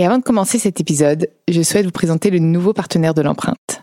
Et 0.00 0.06
avant 0.06 0.16
de 0.16 0.22
commencer 0.22 0.58
cet 0.58 0.80
épisode, 0.80 1.28
je 1.46 1.60
souhaite 1.60 1.84
vous 1.84 1.92
présenter 1.92 2.30
le 2.30 2.38
nouveau 2.38 2.72
partenaire 2.72 3.12
de 3.12 3.20
l'empreinte. 3.20 3.82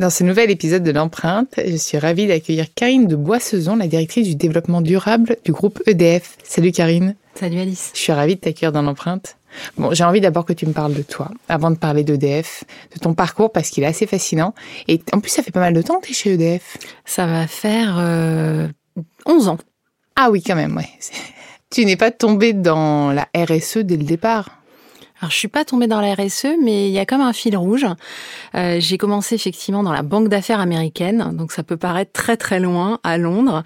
Dans 0.00 0.08
ce 0.08 0.24
nouvel 0.24 0.50
épisode 0.50 0.82
de 0.82 0.92
l'empreinte, 0.92 1.60
je 1.62 1.76
suis 1.76 1.98
ravie 1.98 2.26
d'accueillir 2.26 2.72
Karine 2.74 3.06
de 3.06 3.16
Boissezon, 3.16 3.76
la 3.76 3.86
directrice 3.86 4.26
du 4.26 4.34
développement 4.34 4.80
durable 4.80 5.36
du 5.44 5.52
groupe 5.52 5.82
EDF. 5.84 6.38
Salut 6.42 6.72
Karine. 6.72 7.16
Salut 7.34 7.60
Alice. 7.60 7.90
Je 7.92 7.98
suis 7.98 8.12
ravie 8.14 8.36
de 8.36 8.40
t'accueillir 8.40 8.72
dans 8.72 8.80
l'empreinte. 8.80 9.36
Bon, 9.76 9.92
j'ai 9.92 10.04
envie 10.04 10.22
d'abord 10.22 10.46
que 10.46 10.54
tu 10.54 10.64
me 10.64 10.72
parles 10.72 10.94
de 10.94 11.02
toi, 11.02 11.30
avant 11.50 11.70
de 11.70 11.76
parler 11.76 12.02
d'EDF, 12.02 12.64
de 12.94 12.98
ton 12.98 13.12
parcours, 13.12 13.52
parce 13.52 13.68
qu'il 13.68 13.84
est 13.84 13.88
assez 13.88 14.06
fascinant. 14.06 14.54
Et 14.88 15.02
en 15.12 15.20
plus, 15.20 15.28
ça 15.28 15.42
fait 15.42 15.50
pas 15.50 15.60
mal 15.60 15.74
de 15.74 15.82
temps 15.82 16.00
que 16.00 16.06
tu 16.06 16.12
es 16.12 16.14
chez 16.14 16.32
EDF. 16.32 16.78
Ça 17.04 17.26
va 17.26 17.46
faire 17.46 17.96
euh, 17.98 18.68
11 19.26 19.48
ans. 19.48 19.58
Ah 20.16 20.30
oui, 20.30 20.42
quand 20.42 20.56
même, 20.56 20.78
ouais. 20.78 20.88
Tu 21.68 21.84
n'es 21.84 21.96
pas 21.96 22.10
tombée 22.10 22.54
dans 22.54 23.12
la 23.12 23.28
RSE 23.36 23.78
dès 23.78 23.98
le 23.98 24.04
départ 24.04 24.59
alors, 25.20 25.30
je 25.30 25.36
suis 25.36 25.48
pas 25.48 25.66
tombée 25.66 25.86
dans 25.86 26.00
la 26.00 26.14
RSE, 26.14 26.46
mais 26.62 26.88
il 26.88 26.92
y 26.92 26.98
a 26.98 27.04
comme 27.04 27.20
un 27.20 27.34
fil 27.34 27.54
rouge. 27.54 27.86
Euh, 28.54 28.78
j'ai 28.80 28.96
commencé 28.96 29.34
effectivement 29.34 29.82
dans 29.82 29.92
la 29.92 30.00
banque 30.00 30.28
d'affaires 30.28 30.60
américaine, 30.60 31.32
donc 31.36 31.52
ça 31.52 31.62
peut 31.62 31.76
paraître 31.76 32.12
très 32.12 32.38
très 32.38 32.58
loin 32.58 32.98
à 33.02 33.18
Londres, 33.18 33.62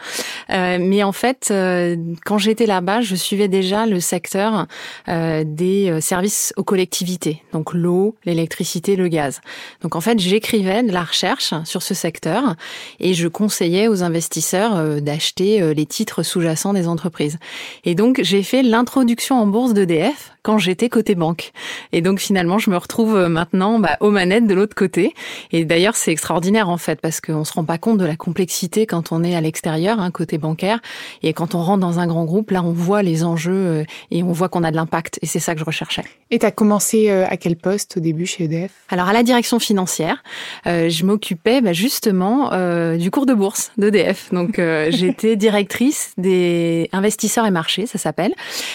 euh, 0.51 0.79
mais 0.81 1.05
en 1.05 1.13
fait, 1.13 1.49
euh, 1.53 1.97
quand 2.25 2.39
j'étais 2.39 2.67
là-bas, 2.67 3.03
je 3.03 3.15
suivais 3.15 3.47
déjà 3.47 3.87
le 3.87 4.01
secteur 4.01 4.67
euh, 5.09 5.45
des 5.47 6.01
services 6.01 6.53
aux 6.57 6.65
collectivités, 6.65 7.43
donc 7.53 7.73
l'eau, 7.73 8.17
l'électricité, 8.25 8.97
le 8.97 9.07
gaz. 9.07 9.41
Donc 9.83 9.95
en 9.95 10.01
fait, 10.01 10.19
j'écrivais 10.19 10.83
de 10.83 10.91
la 10.91 11.05
recherche 11.05 11.55
sur 11.65 11.83
ce 11.83 11.95
secteur 11.95 12.57
et 12.99 13.15
je 13.15 13.29
conseillais 13.29 13.87
aux 13.87 14.03
investisseurs 14.03 15.01
d'acheter 15.01 15.73
les 15.75 15.87
titres 15.87 16.25
sous-jacents 16.25 16.73
des 16.73 16.89
entreprises. 16.89 17.39
Et 17.85 17.95
donc 17.95 18.21
j'ai 18.23 18.43
fait 18.43 18.65
l'introduction 18.65 19.37
en 19.37 19.47
bourse 19.47 19.73
d'EDF 19.73 20.33
quand 20.43 20.59
j'étais 20.59 20.89
côté 20.89 21.15
banque. 21.15 21.44
Et 21.93 22.01
donc 22.01 22.19
finalement, 22.19 22.59
je 22.59 22.71
me 22.71 22.77
retrouve 22.77 23.17
euh, 23.17 23.29
maintenant 23.29 23.79
bah, 23.79 23.97
aux 24.01 24.11
manettes 24.11 24.47
de 24.47 24.55
l'autre 24.55 24.75
côté. 24.75 25.15
Et 25.53 25.65
d'ailleurs, 25.65 25.97
c'est 25.97 26.13
extraordinaire 26.13 26.69
en 26.69 26.77
fait 26.77 27.01
parce 27.01 27.21
qu'on 27.21 27.45
se 27.45 27.53
rend 27.53 27.65
pas 27.65 27.79
compte 27.79 27.99
de 27.99 28.05
la 28.05 28.17
complexité 28.17 28.87
quand 28.87 29.13
on 29.13 29.23
est 29.23 29.35
à 29.35 29.41
l'extérieur, 29.41 30.01
hein, 30.01 30.11
côté 30.11 30.39
bancaire. 30.39 30.81
Et 31.23 31.33
quand 31.33 31.55
on 31.55 31.63
rentre 31.63 31.81
dans 31.81 31.99
un 31.99 32.07
grand 32.07 32.25
groupe, 32.25 32.51
là, 32.51 32.63
on 32.63 32.73
voit 32.73 33.03
les 33.03 33.25
enjeux 33.25 33.53
euh, 33.53 33.85
et 34.11 34.23
on 34.23 34.33
voit 34.33 34.49
qu'on 34.49 34.65
a 34.65 34.71
de 34.71 34.77
l'impact. 34.77 35.19
Et 35.23 35.27
c'est 35.27 35.41
ça 35.41 35.55
que 35.55 35.61
je 35.61 35.65
recherchais. 35.65 36.05
Et 36.35 36.41
tu 36.41 36.47
as 36.47 36.51
commencé 36.51 37.11
euh, 37.11 37.27
à 37.29 37.37
quel 37.37 37.55
poste 37.55 37.99
au 37.99 38.01
début 38.01 38.27
chez 38.27 38.45
EDF 38.45 38.73
Alors 38.89 39.09
à 39.09 39.13
la 39.13 39.23
direction 39.23 39.61
financière, 39.61 40.25
je 40.67 41.05
m'occupais 41.05 41.61
bah, 41.61 41.73
justement 41.73 42.51
du 42.97 43.11
cours 43.13 43.25
de 43.25 43.35
bourse 43.35 43.71
d'EDF. 43.79 44.33
Donc 44.33 44.61
j'étais 44.89 45.37
directrice 45.37 46.13
des 46.19 46.89
investisseurs 46.91 47.47
et 47.47 47.53
marchés, 47.53 47.87
ça 47.87 47.99
s'appelle. 47.99 48.35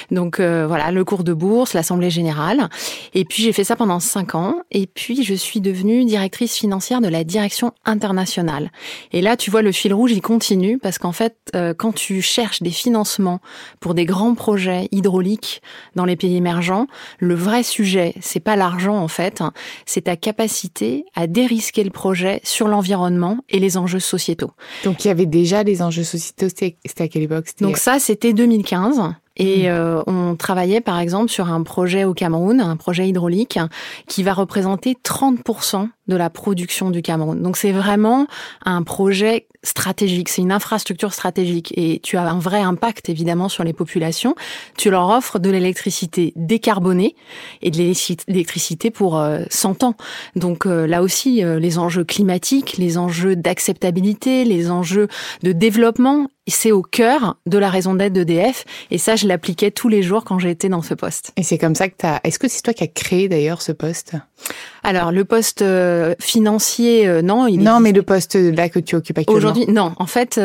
Donc 0.10 0.40
voilà, 0.40 0.92
le 0.92 1.04
cours 1.04 1.26
de 1.26 1.34
bourse 1.34 1.74
l'Assemblée 1.74 2.10
générale. 2.10 2.70
Et 3.14 3.26
puis 3.26 3.44
j'ai 3.44 3.52
fait 3.52 3.66
ça 3.66 3.76
pendant 3.76 4.00
cinq 4.00 4.36
ans. 4.36 4.62
Et 4.72 4.88
puis 4.88 5.24
je 5.24 5.34
suis 5.34 5.60
devenue 5.60 6.06
directrice 6.06 6.56
financière 6.56 7.02
de 7.02 7.10
la 7.10 7.26
direction 7.26 7.74
internationale. 7.84 8.72
Et 9.12 9.22
là, 9.22 9.36
tu 9.36 9.52
vois, 9.52 9.62
le 9.62 9.74
fil 9.74 9.94
rouge, 9.94 10.12
il 10.12 10.22
continue 10.22 10.78
parce 10.78 10.98
qu'en 10.98 11.12
fait, 11.12 11.36
euh, 11.56 11.74
quand 11.74 11.94
tu 11.94 12.22
cherches 12.22 12.62
des 12.62 12.72
financements 12.72 13.42
pour 13.80 13.94
des 13.94 14.06
grands 14.06 14.36
projets 14.36 14.88
hydrauliques 14.92 15.62
dans 15.96 16.06
les 16.06 16.16
pays 16.16 16.38
émergents, 16.38 16.88
le 17.20 17.36
vrai 17.50 17.64
sujet, 17.64 18.14
c'est 18.22 18.40
pas 18.40 18.56
l'argent 18.56 18.96
en 18.96 19.08
fait, 19.08 19.42
hein, 19.42 19.52
c'est 19.86 20.02
ta 20.02 20.16
capacité 20.16 21.06
à 21.16 21.26
dérisquer 21.26 21.84
le 21.84 21.90
projet 21.90 22.42
sur 22.44 22.68
l'environnement 22.68 23.40
et 23.50 23.60
les 23.60 23.76
enjeux 23.76 24.00
sociétaux. 24.00 24.52
Donc 24.84 25.04
il 25.04 25.08
y 25.08 25.12
avait 25.12 25.26
déjà 25.26 25.64
des 25.64 25.82
enjeux 25.82 26.04
sociétaux, 26.04 26.48
c'était 26.50 27.04
à 27.04 27.08
quelle 27.08 27.24
époque? 27.24 27.48
Donc 27.60 27.78
ça, 27.78 28.00
c'était 28.00 28.34
2015. 28.34 29.02
Et 29.38 29.64
mm. 29.64 29.72
euh, 29.72 30.04
on 30.06 30.36
travaillait 30.36 30.82
par 30.82 31.00
exemple 31.00 31.30
sur 31.30 31.50
un 31.50 31.64
projet 31.64 32.04
au 32.04 32.14
Cameroun, 32.14 32.60
un 32.62 32.76
projet 32.76 33.08
hydraulique, 33.08 33.58
qui 34.08 34.22
va 34.22 34.34
représenter 34.34 34.98
30% 35.04 35.88
de 36.10 36.16
la 36.16 36.30
production 36.30 36.90
du 36.90 37.02
Cameroun. 37.02 37.42
Donc 37.42 37.56
c'est 37.56 37.72
vraiment 37.72 38.28
un 38.66 38.84
projet 38.84 39.48
stratégique, 39.64 40.30
c'est 40.30 40.42
une 40.42 40.52
infrastructure 40.52 41.14
stratégique 41.14 41.74
et 41.78 42.00
tu 42.02 42.18
as 42.18 42.30
un 42.30 42.40
vrai 42.40 42.62
impact 42.62 43.10
évidemment 43.10 43.50
sur 43.50 43.64
les 43.64 43.74
populations. 43.74 44.36
Tu 44.78 44.90
leur 44.90 45.10
offres 45.10 45.40
de 45.40 45.50
l'électricité 45.50 46.34
décarbonée 46.36 47.16
et 47.62 47.70
de 47.72 47.78
l'électricité 47.78 48.90
pour 48.90 49.22
100 49.50 49.84
euh, 49.84 49.86
ans. 49.86 49.96
Donc 50.36 50.66
euh, 50.66 50.88
là 50.88 51.02
aussi, 51.02 51.44
les 51.44 51.78
enjeux 51.78 52.04
climatiques, 52.04 52.78
les 52.78 52.98
enjeux 52.98 53.36
d'acceptabilité, 53.36 54.46
les 54.46 54.72
enjeux 54.72 55.08
de 55.44 55.52
développement 55.52 56.28
c'est 56.50 56.72
au 56.72 56.82
cœur 56.82 57.38
de 57.46 57.58
la 57.58 57.70
raison 57.70 57.94
d'être 57.94 58.14
d'EDF. 58.14 58.66
Et 58.92 58.98
ça, 58.98 59.16
je 59.16 59.28
l'appliquais 59.28 59.72
tous 59.72 59.90
les 59.90 60.04
jours 60.04 60.24
quand 60.24 60.40
j'étais 60.40 60.70
dans 60.70 60.82
ce 60.82 60.94
poste. 60.94 61.32
Et 61.38 61.44
c'est 61.44 61.58
comme 61.58 61.76
ça 61.76 61.90
que 61.90 61.96
tu. 61.98 62.06
Est-ce 62.24 62.40
que 62.40 62.48
c'est 62.48 62.62
toi 62.62 62.74
qui 62.74 62.84
as 62.84 62.88
créé 62.88 63.28
d'ailleurs 63.28 63.62
ce 63.62 63.72
poste? 63.72 64.16
Alors, 64.84 65.12
le 65.12 65.26
poste 65.26 65.62
euh, 65.62 66.16
financier, 66.20 67.08
euh, 67.08 67.22
non. 67.22 67.48
Il 67.48 67.62
non, 67.62 67.80
mais 67.80 67.92
le 67.92 68.04
poste 68.04 68.36
là 68.36 68.70
que 68.70 68.80
tu 68.80 68.96
occupes 68.96 69.18
actuellement. 69.18 69.38
Aujourd'hui, 69.38 69.66
non. 69.68 69.94
En 69.98 70.06
fait, 70.06 70.38
EDF 70.38 70.42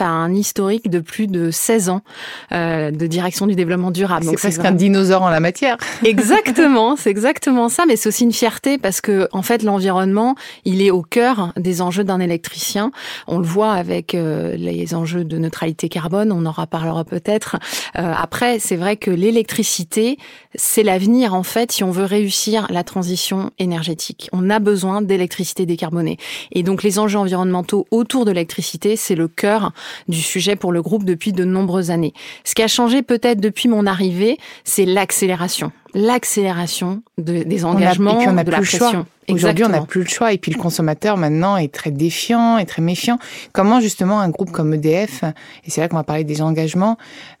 euh, 0.00 0.04
e 0.04 0.06
a 0.06 0.08
un 0.08 0.34
historique 0.34 0.90
de 0.90 1.00
plus 1.00 1.26
de 1.26 1.50
16 1.50 1.88
ans 1.90 2.02
de 2.50 3.06
direction 3.06 3.46
du 3.46 3.54
développement 3.54 3.90
durable. 3.90 4.26
C'est 4.28 4.36
presque 4.36 4.64
un 4.64 4.72
dinosaure 4.72 5.22
en 5.22 5.30
la 5.30 5.40
matière. 5.40 5.76
Exactement, 6.04 6.96
c'est 6.96 7.10
exactement 7.10 7.68
ça. 7.68 7.84
Mais 7.86 7.96
c'est 7.96 8.08
aussi 8.08 8.24
une 8.24 8.32
fierté 8.32 8.78
parce 8.78 9.00
que, 9.00 9.28
en 9.32 9.42
fait, 9.42 9.62
l'environnement, 9.62 10.34
il 10.64 10.82
est 10.82 10.90
au 10.90 11.02
cœur 11.02 11.52
des 11.56 11.82
enjeux 11.82 12.04
d'un 12.04 12.20
électricien. 12.20 12.90
On 13.26 13.38
le 13.38 13.44
voit 13.44 13.72
avec 13.72 14.12
les 14.14 14.94
enjeux 14.94 15.24
de 15.24 15.38
neutralité 15.38 15.88
carbone, 15.88 16.32
on 16.32 16.46
en 16.46 16.52
reparlera 16.52 17.04
peut-être. 17.04 17.56
Euh, 17.96 18.12
après, 18.16 18.58
c'est 18.58 18.76
vrai 18.76 18.96
que 18.96 19.10
l'électricité, 19.10 20.18
c'est 20.54 20.82
l'avenir 20.82 21.34
en 21.34 21.42
fait 21.42 21.72
si 21.72 21.84
on 21.84 21.90
veut 21.90 22.04
réussir 22.04 22.66
la 22.70 22.84
transition 22.84 23.27
énergétique. 23.58 24.28
On 24.32 24.50
a 24.50 24.58
besoin 24.58 25.02
d'électricité 25.02 25.66
décarbonée. 25.66 26.16
Et 26.52 26.62
donc 26.62 26.82
les 26.82 26.98
enjeux 26.98 27.18
environnementaux 27.18 27.86
autour 27.90 28.24
de 28.24 28.30
l'électricité, 28.30 28.96
c'est 28.96 29.14
le 29.14 29.28
cœur 29.28 29.72
du 30.08 30.20
sujet 30.20 30.56
pour 30.56 30.72
le 30.72 30.82
groupe 30.82 31.04
depuis 31.04 31.32
de 31.32 31.44
nombreuses 31.44 31.90
années. 31.90 32.12
Ce 32.44 32.54
qui 32.54 32.62
a 32.62 32.68
changé 32.68 33.02
peut-être 33.02 33.40
depuis 33.40 33.68
mon 33.68 33.86
arrivée, 33.86 34.38
c'est 34.64 34.84
l'accélération 34.84 35.72
l'accélération 35.94 37.02
de, 37.16 37.42
des 37.42 37.64
engagements, 37.64 38.18
on 38.18 38.36
a, 38.36 38.44
de 38.44 38.50
la 38.50 38.58
pression. 38.58 39.06
Aujourd'hui, 39.28 39.64
on 39.64 39.68
n'a 39.68 39.82
plus 39.82 40.02
le 40.02 40.08
choix. 40.08 40.32
Et 40.32 40.38
puis 40.38 40.52
le 40.52 40.58
consommateur 40.58 41.16
maintenant 41.16 41.56
est 41.56 41.72
très 41.72 41.90
défiant, 41.90 42.58
est 42.58 42.66
très 42.66 42.82
méfiant. 42.82 43.18
Comment 43.52 43.80
justement 43.80 44.20
un 44.20 44.30
groupe 44.30 44.50
comme 44.50 44.74
EDF, 44.74 45.24
et 45.64 45.70
c'est 45.70 45.80
là 45.80 45.88
qu'on 45.88 45.96
va 45.96 46.04
parler 46.04 46.24
des 46.24 46.42
engagements, 46.42 46.96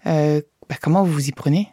euh, 0.06 0.40
bah, 0.68 0.76
comment 0.80 1.02
vous 1.02 1.12
vous 1.12 1.28
y 1.28 1.32
prenez? 1.32 1.68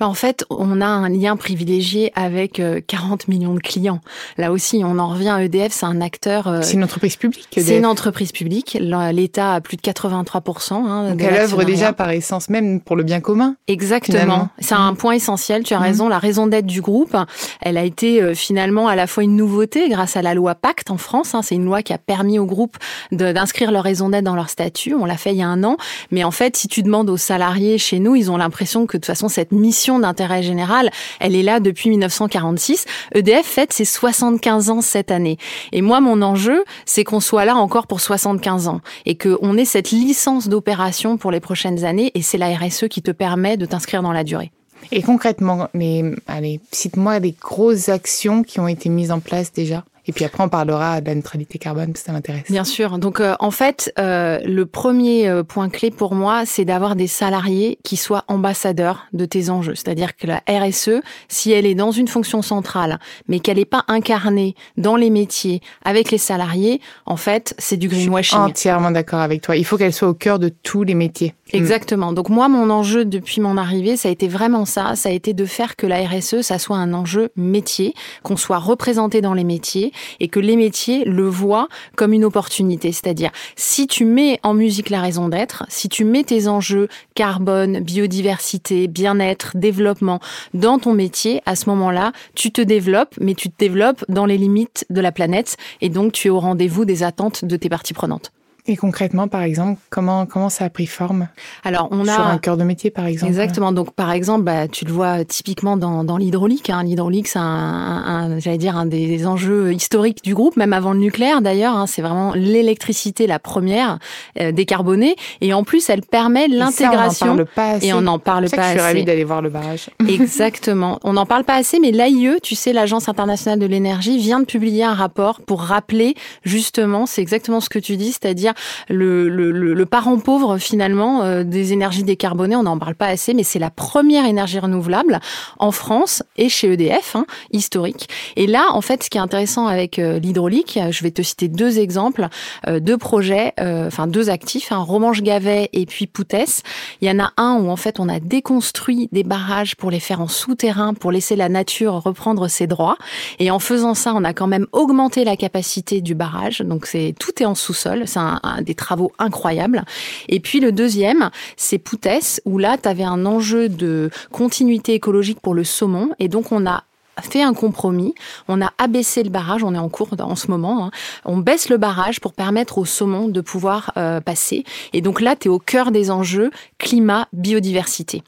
Bah 0.00 0.06
en 0.06 0.14
fait, 0.14 0.44
on 0.48 0.80
a 0.80 0.86
un 0.86 1.08
lien 1.08 1.36
privilégié 1.36 2.12
avec 2.14 2.62
40 2.86 3.22
euh, 3.22 3.24
millions 3.28 3.54
de 3.54 3.60
clients. 3.60 4.00
Là 4.36 4.52
aussi, 4.52 4.82
on 4.84 4.98
en 4.98 5.08
revient 5.08 5.30
à 5.30 5.42
EDF, 5.42 5.72
c'est 5.72 5.86
un 5.86 6.00
acteur. 6.00 6.46
Euh, 6.46 6.60
c'est 6.62 6.74
une 6.74 6.84
entreprise 6.84 7.16
publique. 7.16 7.48
C'est 7.52 7.76
une 7.76 7.86
entreprise 7.86 8.30
publique. 8.30 8.78
L'État 8.80 9.54
a 9.54 9.60
plus 9.60 9.76
de 9.76 9.82
83% 9.82 10.74
hein, 10.74 11.10
Donc 11.10 11.22
elle 11.22 11.34
œuvre 11.34 11.64
déjà 11.64 11.92
par 11.92 12.10
essence 12.10 12.48
même 12.48 12.80
pour 12.80 12.94
le 12.94 13.02
bien 13.02 13.20
commun. 13.20 13.56
Exactement. 13.66 14.48
C'est 14.60 14.74
un 14.74 14.94
point 14.94 15.12
essentiel. 15.12 15.64
Tu 15.64 15.74
as 15.74 15.78
raison. 15.78 16.06
Mmh. 16.06 16.10
La 16.10 16.18
raison 16.18 16.46
d'être 16.46 16.66
du 16.66 16.80
groupe, 16.80 17.16
elle 17.60 17.76
a 17.76 17.82
été 17.84 18.22
euh, 18.22 18.34
finalement 18.34 18.86
à 18.86 18.94
la 18.94 19.06
fois 19.06 19.24
une 19.24 19.36
nouveauté 19.36 19.88
grâce 19.88 20.16
à 20.16 20.22
la 20.22 20.34
loi 20.34 20.54
Pacte 20.54 20.90
en 20.90 20.96
France. 20.96 21.34
Hein. 21.34 21.42
C'est 21.42 21.56
une 21.56 21.64
loi 21.64 21.82
qui 21.82 21.92
a 21.92 21.98
permis 21.98 22.38
au 22.38 22.46
groupe 22.46 22.76
d'inscrire 23.10 23.72
leur 23.72 23.82
raison 23.82 24.08
d'être 24.08 24.24
dans 24.24 24.36
leur 24.36 24.48
statut. 24.48 24.94
On 24.94 25.04
l'a 25.04 25.16
fait 25.16 25.32
il 25.32 25.38
y 25.38 25.42
a 25.42 25.48
un 25.48 25.64
an. 25.64 25.76
Mais 26.12 26.22
en 26.22 26.30
fait, 26.30 26.56
si 26.56 26.68
tu 26.68 26.82
demandes 26.82 27.10
aux 27.10 27.16
salariés 27.16 27.78
chez 27.78 27.98
nous, 27.98 28.14
ils 28.14 28.30
ont 28.30 28.36
l'impression 28.36 28.86
que 28.86 28.96
de 28.96 29.00
toute 29.00 29.06
façon 29.06 29.28
cette 29.28 29.48
cette 29.48 29.58
d'intérêt 29.96 30.42
général, 30.42 30.90
elle 31.20 31.36
est 31.36 31.42
là 31.42 31.60
depuis 31.60 31.90
1946. 31.90 32.84
EDF 33.14 33.46
fête 33.46 33.72
ses 33.72 33.84
75 33.84 34.70
ans 34.70 34.80
cette 34.80 35.10
année. 35.10 35.38
Et 35.72 35.82
moi, 35.82 36.00
mon 36.00 36.20
enjeu, 36.22 36.64
c'est 36.84 37.04
qu'on 37.04 37.20
soit 37.20 37.44
là 37.44 37.56
encore 37.56 37.86
pour 37.86 38.00
75 38.00 38.68
ans 38.68 38.80
et 39.06 39.16
qu'on 39.16 39.56
ait 39.56 39.64
cette 39.64 39.90
licence 39.90 40.48
d'opération 40.48 41.16
pour 41.16 41.30
les 41.30 41.40
prochaines 41.40 41.84
années. 41.84 42.10
Et 42.14 42.22
c'est 42.22 42.38
la 42.38 42.54
RSE 42.54 42.88
qui 42.88 43.02
te 43.02 43.10
permet 43.12 43.56
de 43.56 43.66
t'inscrire 43.66 44.02
dans 44.02 44.12
la 44.12 44.24
durée. 44.24 44.50
Et 44.90 45.02
concrètement, 45.02 45.68
mais 45.74 46.02
allez, 46.26 46.60
cite-moi 46.72 47.20
des 47.20 47.34
grosses 47.38 47.88
actions 47.88 48.42
qui 48.42 48.60
ont 48.60 48.68
été 48.68 48.88
mises 48.88 49.10
en 49.10 49.20
place 49.20 49.52
déjà. 49.52 49.84
Et 50.08 50.12
puis 50.12 50.24
après, 50.24 50.42
on 50.42 50.48
parlera 50.48 51.02
de 51.02 51.06
la 51.06 51.14
neutralité 51.14 51.58
carbone, 51.58 51.88
parce 51.88 52.00
que 52.00 52.06
ça 52.06 52.12
m'intéresse. 52.12 52.44
Bien 52.50 52.64
sûr. 52.64 52.98
Donc, 52.98 53.20
euh, 53.20 53.36
en 53.40 53.50
fait, 53.50 53.92
euh, 53.98 54.38
le 54.42 54.64
premier 54.64 55.28
euh, 55.28 55.42
point 55.44 55.68
clé 55.68 55.90
pour 55.90 56.14
moi, 56.14 56.44
c'est 56.46 56.64
d'avoir 56.64 56.96
des 56.96 57.06
salariés 57.06 57.78
qui 57.84 57.98
soient 57.98 58.24
ambassadeurs 58.26 59.06
de 59.12 59.26
tes 59.26 59.50
enjeux. 59.50 59.74
C'est-à-dire 59.74 60.16
que 60.16 60.26
la 60.26 60.42
RSE, 60.48 61.02
si 61.28 61.52
elle 61.52 61.66
est 61.66 61.74
dans 61.74 61.90
une 61.90 62.08
fonction 62.08 62.40
centrale, 62.40 62.98
mais 63.28 63.38
qu'elle 63.38 63.58
n'est 63.58 63.66
pas 63.66 63.84
incarnée 63.86 64.54
dans 64.78 64.96
les 64.96 65.10
métiers 65.10 65.60
avec 65.84 66.10
les 66.10 66.16
salariés, 66.16 66.80
en 67.04 67.16
fait, 67.16 67.54
c'est 67.58 67.76
du 67.76 67.88
greenwashing. 67.88 68.38
Je 68.38 68.42
suis 68.42 68.50
entièrement 68.50 68.90
d'accord 68.90 69.20
avec 69.20 69.42
toi. 69.42 69.56
Il 69.56 69.66
faut 69.66 69.76
qu'elle 69.76 69.92
soit 69.92 70.08
au 70.08 70.14
cœur 70.14 70.38
de 70.38 70.48
tous 70.48 70.84
les 70.84 70.94
métiers. 70.94 71.34
Exactement. 71.52 72.12
Donc 72.12 72.28
moi, 72.28 72.48
mon 72.48 72.70
enjeu 72.70 73.04
depuis 73.04 73.40
mon 73.40 73.56
arrivée, 73.56 73.96
ça 73.96 74.08
a 74.08 74.12
été 74.12 74.28
vraiment 74.28 74.64
ça. 74.64 74.96
Ça 74.96 75.08
a 75.08 75.12
été 75.12 75.34
de 75.34 75.44
faire 75.44 75.76
que 75.76 75.86
la 75.86 76.06
RSE, 76.06 76.42
ça 76.42 76.58
soit 76.58 76.76
un 76.76 76.92
enjeu 76.92 77.30
métier, 77.36 77.94
qu'on 78.22 78.36
soit 78.36 78.58
représenté 78.58 79.20
dans 79.20 79.34
les 79.34 79.44
métiers 79.44 79.92
et 80.20 80.28
que 80.28 80.40
les 80.40 80.56
métiers 80.56 81.04
le 81.04 81.28
voient 81.28 81.68
comme 81.96 82.12
une 82.12 82.24
opportunité. 82.24 82.92
C'est-à-dire, 82.92 83.30
si 83.56 83.86
tu 83.86 84.04
mets 84.04 84.40
en 84.42 84.54
musique 84.54 84.90
la 84.90 85.00
raison 85.00 85.28
d'être, 85.28 85.64
si 85.68 85.88
tu 85.88 86.04
mets 86.04 86.24
tes 86.24 86.48
enjeux 86.48 86.88
carbone, 87.14 87.80
biodiversité, 87.80 88.88
bien-être, 88.88 89.56
développement 89.56 90.20
dans 90.54 90.78
ton 90.78 90.92
métier, 90.92 91.42
à 91.46 91.56
ce 91.56 91.68
moment-là, 91.70 92.12
tu 92.34 92.50
te 92.50 92.60
développes, 92.60 93.14
mais 93.20 93.34
tu 93.34 93.50
te 93.50 93.58
développes 93.58 94.04
dans 94.08 94.26
les 94.26 94.38
limites 94.38 94.86
de 94.90 95.00
la 95.00 95.12
planète 95.12 95.56
et 95.80 95.88
donc 95.88 96.12
tu 96.12 96.28
es 96.28 96.30
au 96.30 96.40
rendez-vous 96.40 96.84
des 96.84 97.02
attentes 97.02 97.44
de 97.44 97.56
tes 97.56 97.68
parties 97.68 97.94
prenantes. 97.94 98.32
Et 98.70 98.76
concrètement, 98.76 99.28
par 99.28 99.40
exemple, 99.40 99.80
comment 99.88 100.26
comment 100.26 100.50
ça 100.50 100.66
a 100.66 100.70
pris 100.70 100.84
forme 100.84 101.28
Alors, 101.64 101.88
on 101.90 102.06
a 102.06 102.12
sur 102.12 102.26
un 102.26 102.36
cœur 102.36 102.58
de 102.58 102.64
métier, 102.64 102.90
par 102.90 103.06
exemple. 103.06 103.30
Exactement. 103.30 103.72
Donc, 103.72 103.92
par 103.92 104.10
exemple, 104.10 104.44
bah, 104.44 104.68
tu 104.68 104.84
le 104.84 104.92
vois 104.92 105.24
typiquement 105.24 105.78
dans, 105.78 106.04
dans 106.04 106.18
l'hydraulique. 106.18 106.68
Hein. 106.68 106.82
L'hydraulique, 106.84 107.28
c'est 107.28 107.38
un, 107.38 107.42
un 107.42 108.38
j'allais 108.38 108.58
dire, 108.58 108.76
un 108.76 108.84
des 108.84 109.26
enjeux 109.26 109.72
historiques 109.72 110.22
du 110.22 110.34
groupe, 110.34 110.58
même 110.58 110.74
avant 110.74 110.92
le 110.92 110.98
nucléaire 110.98 111.40
d'ailleurs. 111.40 111.74
Hein. 111.74 111.86
C'est 111.86 112.02
vraiment 112.02 112.34
l'électricité 112.34 113.26
la 113.26 113.38
première 113.38 113.98
euh, 114.38 114.52
décarbonée, 114.52 115.16
et 115.40 115.54
en 115.54 115.64
plus, 115.64 115.88
elle 115.88 116.02
permet 116.02 116.46
l'intégration. 116.46 117.38
Et 117.80 117.94
on 117.94 118.02
n'en 118.02 118.18
parle 118.18 118.50
pas 118.50 118.62
assez. 118.62 118.66
Je 118.66 118.78
suis 118.78 118.80
ravie 118.80 119.04
d'aller 119.04 119.24
voir 119.24 119.40
le 119.40 119.48
barrage. 119.48 119.88
Exactement. 120.08 120.98
On 121.04 121.14
n'en 121.14 121.24
parle 121.24 121.44
pas 121.44 121.54
assez, 121.54 121.80
mais 121.80 121.90
l'AIE, 121.90 122.38
tu 122.42 122.54
sais, 122.54 122.74
l'Agence 122.74 123.08
internationale 123.08 123.58
de 123.58 123.66
l'énergie, 123.66 124.18
vient 124.18 124.40
de 124.40 124.44
publier 124.44 124.84
un 124.84 124.94
rapport 124.94 125.40
pour 125.40 125.62
rappeler 125.62 126.14
justement, 126.44 127.06
c'est 127.06 127.22
exactement 127.22 127.60
ce 127.60 127.70
que 127.70 127.78
tu 127.78 127.96
dis, 127.96 128.12
c'est-à-dire 128.12 128.52
le, 128.88 129.28
le, 129.28 129.50
le, 129.52 129.86
parent 129.86 130.18
pauvre 130.18 130.58
finalement 130.58 131.22
euh, 131.22 131.44
des 131.44 131.72
énergies 131.72 132.04
décarbonées. 132.04 132.56
On 132.56 132.64
n'en 132.64 132.78
parle 132.78 132.94
pas 132.94 133.06
assez, 133.06 133.34
mais 133.34 133.42
c'est 133.42 133.58
la 133.58 133.70
première 133.70 134.26
énergie 134.26 134.58
renouvelable 134.58 135.20
en 135.58 135.70
France 135.70 136.22
et 136.36 136.48
chez 136.48 136.72
EDF, 136.72 137.16
hein, 137.16 137.26
historique. 137.52 138.08
Et 138.36 138.46
là, 138.46 138.66
en 138.72 138.80
fait, 138.80 139.02
ce 139.02 139.10
qui 139.10 139.18
est 139.18 139.20
intéressant 139.20 139.66
avec 139.66 139.98
euh, 139.98 140.18
l'hydraulique, 140.18 140.78
je 140.90 141.02
vais 141.02 141.10
te 141.10 141.22
citer 141.22 141.48
deux 141.48 141.78
exemples, 141.78 142.28
euh, 142.66 142.80
deux 142.80 142.98
projets, 142.98 143.52
enfin 143.58 144.06
deux 144.06 144.30
actifs, 144.30 144.72
hein, 144.72 144.78
Romanche-Gavet 144.78 145.70
et 145.72 145.86
puis 145.86 146.06
Poutès. 146.06 146.62
Il 147.00 147.08
y 147.08 147.10
en 147.10 147.18
a 147.18 147.32
un 147.36 147.58
où 147.60 147.70
en 147.70 147.76
fait 147.76 148.00
on 148.00 148.08
a 148.08 148.20
déconstruit 148.20 149.08
des 149.12 149.24
barrages 149.24 149.76
pour 149.76 149.90
les 149.90 150.00
faire 150.00 150.20
en 150.20 150.28
souterrain, 150.28 150.94
pour 150.94 151.12
laisser 151.12 151.36
la 151.36 151.48
nature 151.48 151.94
reprendre 151.94 152.48
ses 152.48 152.66
droits. 152.66 152.96
Et 153.38 153.50
en 153.50 153.58
faisant 153.58 153.94
ça, 153.94 154.12
on 154.14 154.24
a 154.24 154.32
quand 154.32 154.46
même 154.46 154.66
augmenté 154.72 155.24
la 155.24 155.36
capacité 155.36 156.00
du 156.00 156.14
barrage. 156.14 156.60
Donc 156.60 156.86
c'est 156.86 157.14
tout 157.18 157.42
est 157.42 157.46
en 157.46 157.54
sous-sol. 157.54 158.04
C'est 158.06 158.18
des 158.62 158.74
travaux 158.74 159.12
incroyables. 159.18 159.84
Et 160.28 160.40
puis 160.40 160.60
le 160.60 160.72
deuxième, 160.72 161.30
c'est 161.56 161.78
Poutès, 161.78 162.40
où 162.44 162.58
là, 162.58 162.76
tu 162.80 162.88
avais 162.88 163.04
un 163.04 163.26
enjeu 163.26 163.68
de 163.68 164.10
continuité 164.32 164.94
écologique 164.94 165.40
pour 165.40 165.54
le 165.54 165.64
saumon. 165.64 166.10
Et 166.18 166.28
donc, 166.28 166.52
on 166.52 166.66
a 166.66 166.84
fait 167.22 167.42
un 167.42 167.54
compromis. 167.54 168.14
On 168.48 168.60
a 168.62 168.72
abaissé 168.78 169.22
le 169.22 169.30
barrage, 169.30 169.62
on 169.64 169.74
est 169.74 169.78
en 169.78 169.88
cours 169.88 170.08
en 170.18 170.36
ce 170.36 170.50
moment. 170.50 170.86
Hein. 170.86 170.90
On 171.24 171.38
baisse 171.38 171.68
le 171.68 171.76
barrage 171.76 172.20
pour 172.20 172.32
permettre 172.32 172.78
au 172.78 172.84
saumon 172.84 173.28
de 173.28 173.40
pouvoir 173.40 173.92
euh, 173.96 174.20
passer. 174.20 174.64
Et 174.92 175.00
donc 175.00 175.20
là, 175.20 175.36
tu 175.36 175.48
es 175.48 175.50
au 175.50 175.58
cœur 175.58 175.90
des 175.90 176.10
enjeux 176.10 176.50
climat, 176.78 177.28
biodiversité. 177.32 178.22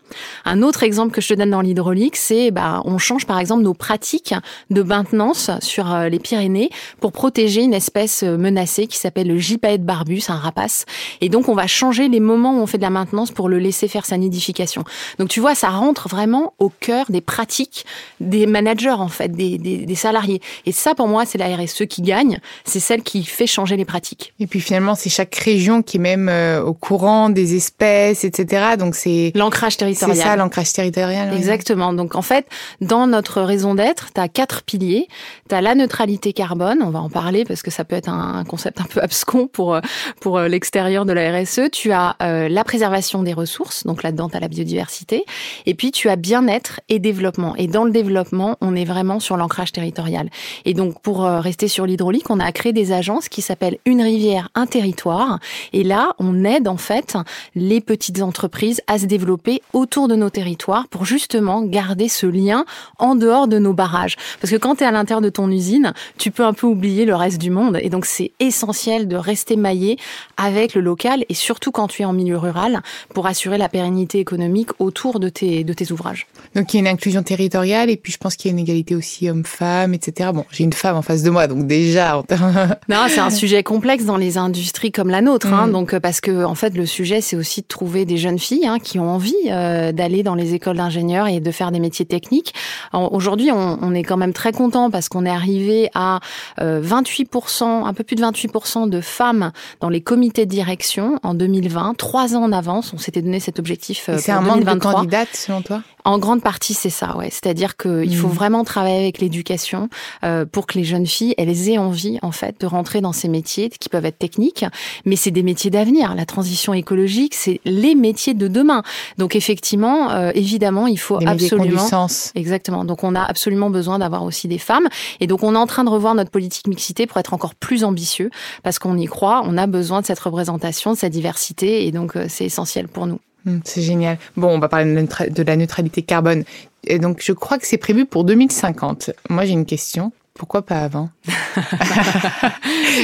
Un 0.44 0.62
autre 0.62 0.82
exemple 0.82 1.12
que 1.12 1.20
je 1.20 1.28
te 1.28 1.34
donne 1.34 1.50
dans 1.50 1.60
l'hydraulique, 1.60 2.16
c'est 2.16 2.50
bah, 2.50 2.82
on 2.84 2.98
change 2.98 3.26
par 3.26 3.38
exemple 3.38 3.62
nos 3.62 3.74
pratiques 3.74 4.34
de 4.70 4.82
maintenance 4.82 5.50
sur 5.60 5.92
euh, 5.92 6.08
les 6.08 6.18
Pyrénées 6.18 6.70
pour 7.00 7.12
protéger 7.12 7.62
une 7.62 7.74
espèce 7.74 8.22
euh, 8.22 8.36
menacée 8.36 8.86
qui 8.86 8.98
s'appelle 8.98 9.28
le 9.28 9.38
gypaète 9.38 9.84
barbus, 9.84 10.24
un 10.28 10.36
rapace. 10.36 10.86
Et 11.20 11.28
donc 11.28 11.48
on 11.48 11.54
va 11.54 11.66
changer 11.66 12.08
les 12.08 12.20
moments 12.20 12.58
où 12.58 12.60
on 12.60 12.66
fait 12.66 12.78
de 12.78 12.82
la 12.82 12.90
maintenance 12.90 13.30
pour 13.30 13.48
le 13.48 13.58
laisser 13.58 13.88
faire 13.88 14.06
sa 14.06 14.16
nidification. 14.16 14.84
Donc 15.18 15.28
tu 15.28 15.40
vois, 15.40 15.54
ça 15.54 15.68
rentre 15.68 16.08
vraiment 16.08 16.54
au 16.58 16.70
cœur 16.80 17.06
des 17.08 17.20
pratiques 17.20 17.84
des 18.20 18.46
managers 18.46 18.79
en 18.88 19.08
fait, 19.08 19.28
des, 19.28 19.58
des, 19.58 19.94
salariés. 19.94 20.40
Et 20.66 20.72
ça, 20.72 20.94
pour 20.94 21.08
moi, 21.08 21.26
c'est 21.26 21.38
la 21.38 21.54
RSE 21.56 21.86
qui 21.88 22.02
gagne. 22.02 22.38
C'est 22.64 22.80
celle 22.80 23.02
qui 23.02 23.24
fait 23.24 23.46
changer 23.46 23.76
les 23.76 23.84
pratiques. 23.84 24.32
Et 24.40 24.46
puis 24.46 24.60
finalement, 24.60 24.94
c'est 24.94 25.10
chaque 25.10 25.34
région 25.34 25.82
qui 25.82 25.98
est 25.98 26.00
même 26.00 26.28
euh, 26.28 26.62
au 26.62 26.72
courant 26.72 27.28
des 27.28 27.54
espèces, 27.54 28.24
etc. 28.24 28.76
Donc 28.78 28.94
c'est 28.94 29.32
l'ancrage 29.34 29.76
territorial. 29.76 30.16
C'est 30.16 30.22
ça, 30.22 30.36
l'ancrage 30.36 30.72
territorial. 30.72 31.34
Exactement. 31.34 31.92
Donc 31.92 32.14
en 32.14 32.22
fait, 32.22 32.46
dans 32.80 33.06
notre 33.06 33.42
raison 33.42 33.74
d'être, 33.74 34.12
tu 34.14 34.20
as 34.20 34.28
quatre 34.28 34.62
piliers. 34.62 35.08
Tu 35.48 35.54
as 35.54 35.60
la 35.60 35.74
neutralité 35.74 36.32
carbone. 36.32 36.78
On 36.82 36.90
va 36.90 37.00
en 37.00 37.10
parler 37.10 37.44
parce 37.44 37.62
que 37.62 37.70
ça 37.70 37.84
peut 37.84 37.96
être 37.96 38.08
un, 38.08 38.44
concept 38.44 38.80
un 38.80 38.84
peu 38.84 39.00
abscon 39.02 39.46
pour 39.46 39.74
euh, 39.74 39.80
pour 40.20 40.38
euh, 40.38 40.48
l'extérieur 40.48 41.04
de 41.04 41.12
la 41.12 41.40
RSE. 41.40 41.70
Tu 41.72 41.92
as 41.92 42.16
la 42.20 42.64
préservation 42.64 43.22
des 43.22 43.32
ressources. 43.32 43.84
Donc 43.84 44.02
là-dedans, 44.02 44.28
tu 44.28 44.36
as 44.36 44.40
la 44.40 44.48
biodiversité. 44.48 45.24
Et 45.66 45.74
puis 45.74 45.90
tu 45.90 46.08
as 46.08 46.16
bien-être 46.16 46.80
et 46.88 46.98
développement. 46.98 47.54
Et 47.56 47.66
dans 47.66 47.84
le 47.84 47.90
développement, 47.90 48.56
on 48.60 48.69
on 48.70 48.76
est 48.76 48.84
vraiment 48.84 49.20
sur 49.20 49.36
l'ancrage 49.36 49.72
territorial. 49.72 50.30
Et 50.64 50.74
donc, 50.74 51.00
pour 51.00 51.24
euh, 51.24 51.40
rester 51.40 51.68
sur 51.68 51.86
l'hydraulique, 51.86 52.30
on 52.30 52.40
a 52.40 52.52
créé 52.52 52.72
des 52.72 52.92
agences 52.92 53.28
qui 53.28 53.42
s'appellent 53.42 53.78
Une 53.84 54.00
rivière, 54.00 54.48
un 54.54 54.66
territoire. 54.66 55.38
Et 55.72 55.82
là, 55.82 56.14
on 56.18 56.44
aide 56.44 56.68
en 56.68 56.76
fait 56.76 57.16
les 57.54 57.80
petites 57.80 58.22
entreprises 58.22 58.80
à 58.86 58.98
se 58.98 59.06
développer 59.06 59.62
autour 59.72 60.08
de 60.08 60.14
nos 60.14 60.30
territoires 60.30 60.86
pour 60.88 61.04
justement 61.04 61.62
garder 61.62 62.08
ce 62.08 62.26
lien 62.26 62.64
en 62.98 63.14
dehors 63.16 63.48
de 63.48 63.58
nos 63.58 63.72
barrages. 63.72 64.16
Parce 64.40 64.52
que 64.52 64.56
quand 64.56 64.76
tu 64.76 64.84
es 64.84 64.86
à 64.86 64.92
l'intérieur 64.92 65.20
de 65.20 65.30
ton 65.30 65.50
usine, 65.50 65.92
tu 66.16 66.30
peux 66.30 66.44
un 66.44 66.52
peu 66.52 66.66
oublier 66.66 67.04
le 67.04 67.14
reste 67.14 67.38
du 67.38 67.50
monde. 67.50 67.78
Et 67.82 67.90
donc, 67.90 68.06
c'est 68.06 68.32
essentiel 68.38 69.08
de 69.08 69.16
rester 69.16 69.56
maillé 69.56 69.98
avec 70.36 70.74
le 70.74 70.80
local 70.80 71.24
et 71.28 71.34
surtout 71.34 71.72
quand 71.72 71.88
tu 71.88 72.02
es 72.02 72.04
en 72.04 72.12
milieu 72.12 72.38
rural 72.38 72.82
pour 73.14 73.26
assurer 73.26 73.58
la 73.58 73.68
pérennité 73.68 74.20
économique 74.20 74.70
autour 74.78 75.18
de 75.18 75.28
tes, 75.28 75.64
de 75.64 75.72
tes 75.72 75.90
ouvrages. 75.90 76.26
Donc, 76.54 76.72
il 76.72 76.76
y 76.76 76.78
a 76.78 76.80
une 76.80 76.94
inclusion 76.94 77.22
territoriale 77.22 77.90
et 77.90 77.96
puis 77.96 78.12
je 78.12 78.18
pense 78.18 78.36
qu'il 78.36 78.50
y 78.50 78.54
a 78.54 78.56
une 78.56 78.59
égalité 78.60 78.94
aussi 78.94 79.28
homme-femme, 79.28 79.94
etc. 79.94 80.30
Bon, 80.32 80.44
j'ai 80.50 80.64
une 80.64 80.72
femme 80.72 80.96
en 80.96 81.02
face 81.02 81.22
de 81.22 81.30
moi, 81.30 81.46
donc 81.46 81.66
déjà. 81.66 82.22
non, 82.88 83.06
c'est 83.08 83.20
un 83.20 83.30
sujet 83.30 83.62
complexe 83.62 84.04
dans 84.04 84.16
les 84.16 84.38
industries 84.38 84.92
comme 84.92 85.10
la 85.10 85.20
nôtre, 85.20 85.52
hein, 85.52 85.66
mm. 85.66 85.72
donc 85.72 85.94
euh, 85.94 86.00
parce 86.00 86.20
que 86.20 86.44
en 86.44 86.54
fait 86.54 86.76
le 86.76 86.86
sujet 86.86 87.20
c'est 87.20 87.36
aussi 87.36 87.62
de 87.62 87.66
trouver 87.66 88.04
des 88.04 88.16
jeunes 88.16 88.38
filles 88.38 88.66
hein, 88.66 88.78
qui 88.78 88.98
ont 88.98 89.08
envie 89.10 89.34
euh, 89.48 89.92
d'aller 89.92 90.22
dans 90.22 90.34
les 90.34 90.54
écoles 90.54 90.76
d'ingénieurs 90.76 91.26
et 91.26 91.40
de 91.40 91.50
faire 91.50 91.72
des 91.72 91.80
métiers 91.80 92.04
techniques. 92.04 92.54
Aujourd'hui, 92.92 93.50
on, 93.52 93.78
on, 93.82 93.94
est 93.94 94.02
quand 94.02 94.16
même 94.16 94.32
très 94.32 94.52
content 94.52 94.90
parce 94.90 95.08
qu'on 95.08 95.24
est 95.24 95.30
arrivé 95.30 95.90
à 95.94 96.20
28%, 96.58 97.62
euh, 97.62 97.84
un 97.84 97.94
peu 97.94 98.04
plus 98.04 98.16
de 98.16 98.22
28% 98.22 98.88
de 98.88 99.00
femmes 99.00 99.52
dans 99.80 99.88
les 99.88 100.00
comités 100.00 100.46
de 100.46 100.50
direction 100.50 101.18
en 101.22 101.34
2020, 101.34 101.94
trois 101.96 102.34
ans 102.34 102.42
en 102.42 102.52
avance. 102.52 102.92
On 102.92 102.98
s'était 102.98 103.22
donné 103.22 103.40
cet 103.40 103.58
objectif. 103.58 104.10
c'est 104.18 104.32
un 104.32 104.40
manque 104.40 104.64
de 104.64 104.78
candidates 104.78 105.34
selon 105.34 105.62
toi? 105.62 105.82
En 106.04 106.18
grande 106.18 106.42
partie, 106.42 106.74
c'est 106.74 106.90
ça, 106.90 107.16
ouais. 107.16 107.28
C'est-à-dire 107.30 107.76
qu'il 107.76 108.16
faut 108.16 108.28
mm. 108.28 108.32
vraiment 108.32 108.64
travailler 108.64 108.98
avec 108.98 109.18
l'éducation 109.18 109.88
euh, 110.24 110.44
pour 110.46 110.66
que 110.66 110.78
les 110.78 110.84
jeunes 110.84 111.06
filles, 111.06 111.34
elles 111.38 111.68
aient 111.68 111.78
envie 111.78 112.18
en 112.22 112.32
fait 112.32 112.60
de 112.60 112.66
rentrer 112.66 113.00
dans 113.00 113.12
ces 113.12 113.28
métiers 113.28 113.68
qui 113.68 113.88
peuvent 113.88 114.04
être 114.04 114.18
techniques, 114.18 114.64
mais 115.04 115.16
c'est 115.16 115.30
des 115.30 115.42
métiers 115.42 115.70
d'avenir. 115.70 116.14
La 116.14 116.26
transition 116.26 116.74
écologique, 116.74 117.34
c'est 117.34 117.60
les 117.64 117.94
métiers 117.94 118.34
de 118.34 118.48
demain. 118.48 118.82
Donc 119.18 119.36
effectivement, 119.36 120.10
euh, 120.10 120.32
évidemment, 120.34 120.86
il 120.86 120.98
faut 120.98 121.18
absolument. 121.26 121.60
Du 121.70 121.78
sens. 121.78 122.32
Exactement. 122.34 122.84
Donc 122.84 123.04
on 123.04 123.14
a 123.14 123.22
absolument 123.22 123.70
besoin 123.70 123.98
d'avoir 123.98 124.24
aussi 124.24 124.48
des 124.48 124.58
femmes, 124.58 124.88
et 125.20 125.26
donc 125.26 125.42
on 125.42 125.54
est 125.54 125.58
en 125.58 125.66
train 125.66 125.84
de 125.84 125.90
revoir 125.90 126.14
notre 126.14 126.30
politique 126.30 126.66
mixité 126.66 127.06
pour 127.06 127.18
être 127.18 127.34
encore 127.34 127.54
plus 127.54 127.84
ambitieux, 127.84 128.30
parce 128.62 128.78
qu'on 128.78 128.96
y 128.96 129.06
croit. 129.06 129.42
On 129.44 129.56
a 129.56 129.66
besoin 129.66 130.00
de 130.00 130.06
cette 130.06 130.20
représentation, 130.20 130.92
de 130.92 130.98
cette 130.98 131.12
diversité, 131.12 131.86
et 131.86 131.92
donc 131.92 132.16
euh, 132.16 132.26
c'est 132.28 132.44
essentiel 132.44 132.88
pour 132.88 133.06
nous. 133.06 133.20
Hum, 133.46 133.60
c'est 133.64 133.82
génial. 133.82 134.18
Bon, 134.36 134.48
on 134.48 134.58
va 134.58 134.68
parler 134.68 134.84
de 134.94 135.42
la 135.42 135.56
neutralité 135.56 136.02
carbone. 136.02 136.44
Et 136.84 136.98
donc, 136.98 137.20
je 137.22 137.32
crois 137.32 137.58
que 137.58 137.66
c'est 137.66 137.78
prévu 137.78 138.06
pour 138.06 138.24
2050. 138.24 139.10
Moi, 139.28 139.44
j'ai 139.44 139.52
une 139.52 139.66
question. 139.66 140.12
Pourquoi 140.34 140.62
pas 140.62 140.78
avant? 140.80 141.10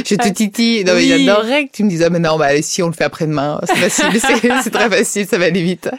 Je 0.04 0.14
te 0.14 0.28
titille. 0.28 0.84
Non, 0.84 0.94
mais 0.94 1.02
j'adorerais 1.02 1.66
que 1.66 1.72
tu 1.72 1.84
me 1.84 1.90
dises, 1.90 2.02
ah, 2.02 2.10
mais 2.10 2.18
non, 2.18 2.38
bah, 2.38 2.46
allez, 2.46 2.62
si 2.62 2.82
on 2.82 2.86
le 2.86 2.92
fait 2.92 3.04
après-demain, 3.04 3.60
c'est 3.66 3.88
facile, 3.88 4.52
c'est 4.62 4.70
très 4.70 4.88
facile, 4.88 5.26
ça 5.26 5.36
va 5.38 5.46
aller 5.46 5.62
vite. 5.62 5.90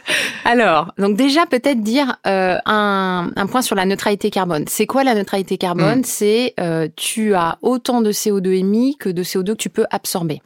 Alors, 0.44 0.92
donc 0.98 1.16
déjà, 1.16 1.46
peut-être 1.46 1.82
dire 1.82 2.16
euh, 2.26 2.56
un, 2.66 3.30
un, 3.36 3.46
point 3.46 3.62
sur 3.62 3.76
la 3.76 3.84
neutralité 3.84 4.30
carbone. 4.30 4.64
C'est 4.68 4.86
quoi 4.86 5.04
la 5.04 5.14
neutralité 5.14 5.58
carbone? 5.58 6.00
Mm. 6.00 6.04
C'est 6.04 6.54
euh, 6.58 6.88
tu 6.96 7.34
as 7.34 7.58
autant 7.62 8.00
de 8.00 8.12
CO2 8.12 8.58
émis 8.58 8.96
que 8.98 9.08
de 9.08 9.22
CO2 9.22 9.48
que 9.48 9.52
tu 9.52 9.70
peux 9.70 9.86
absorber. 9.90 10.40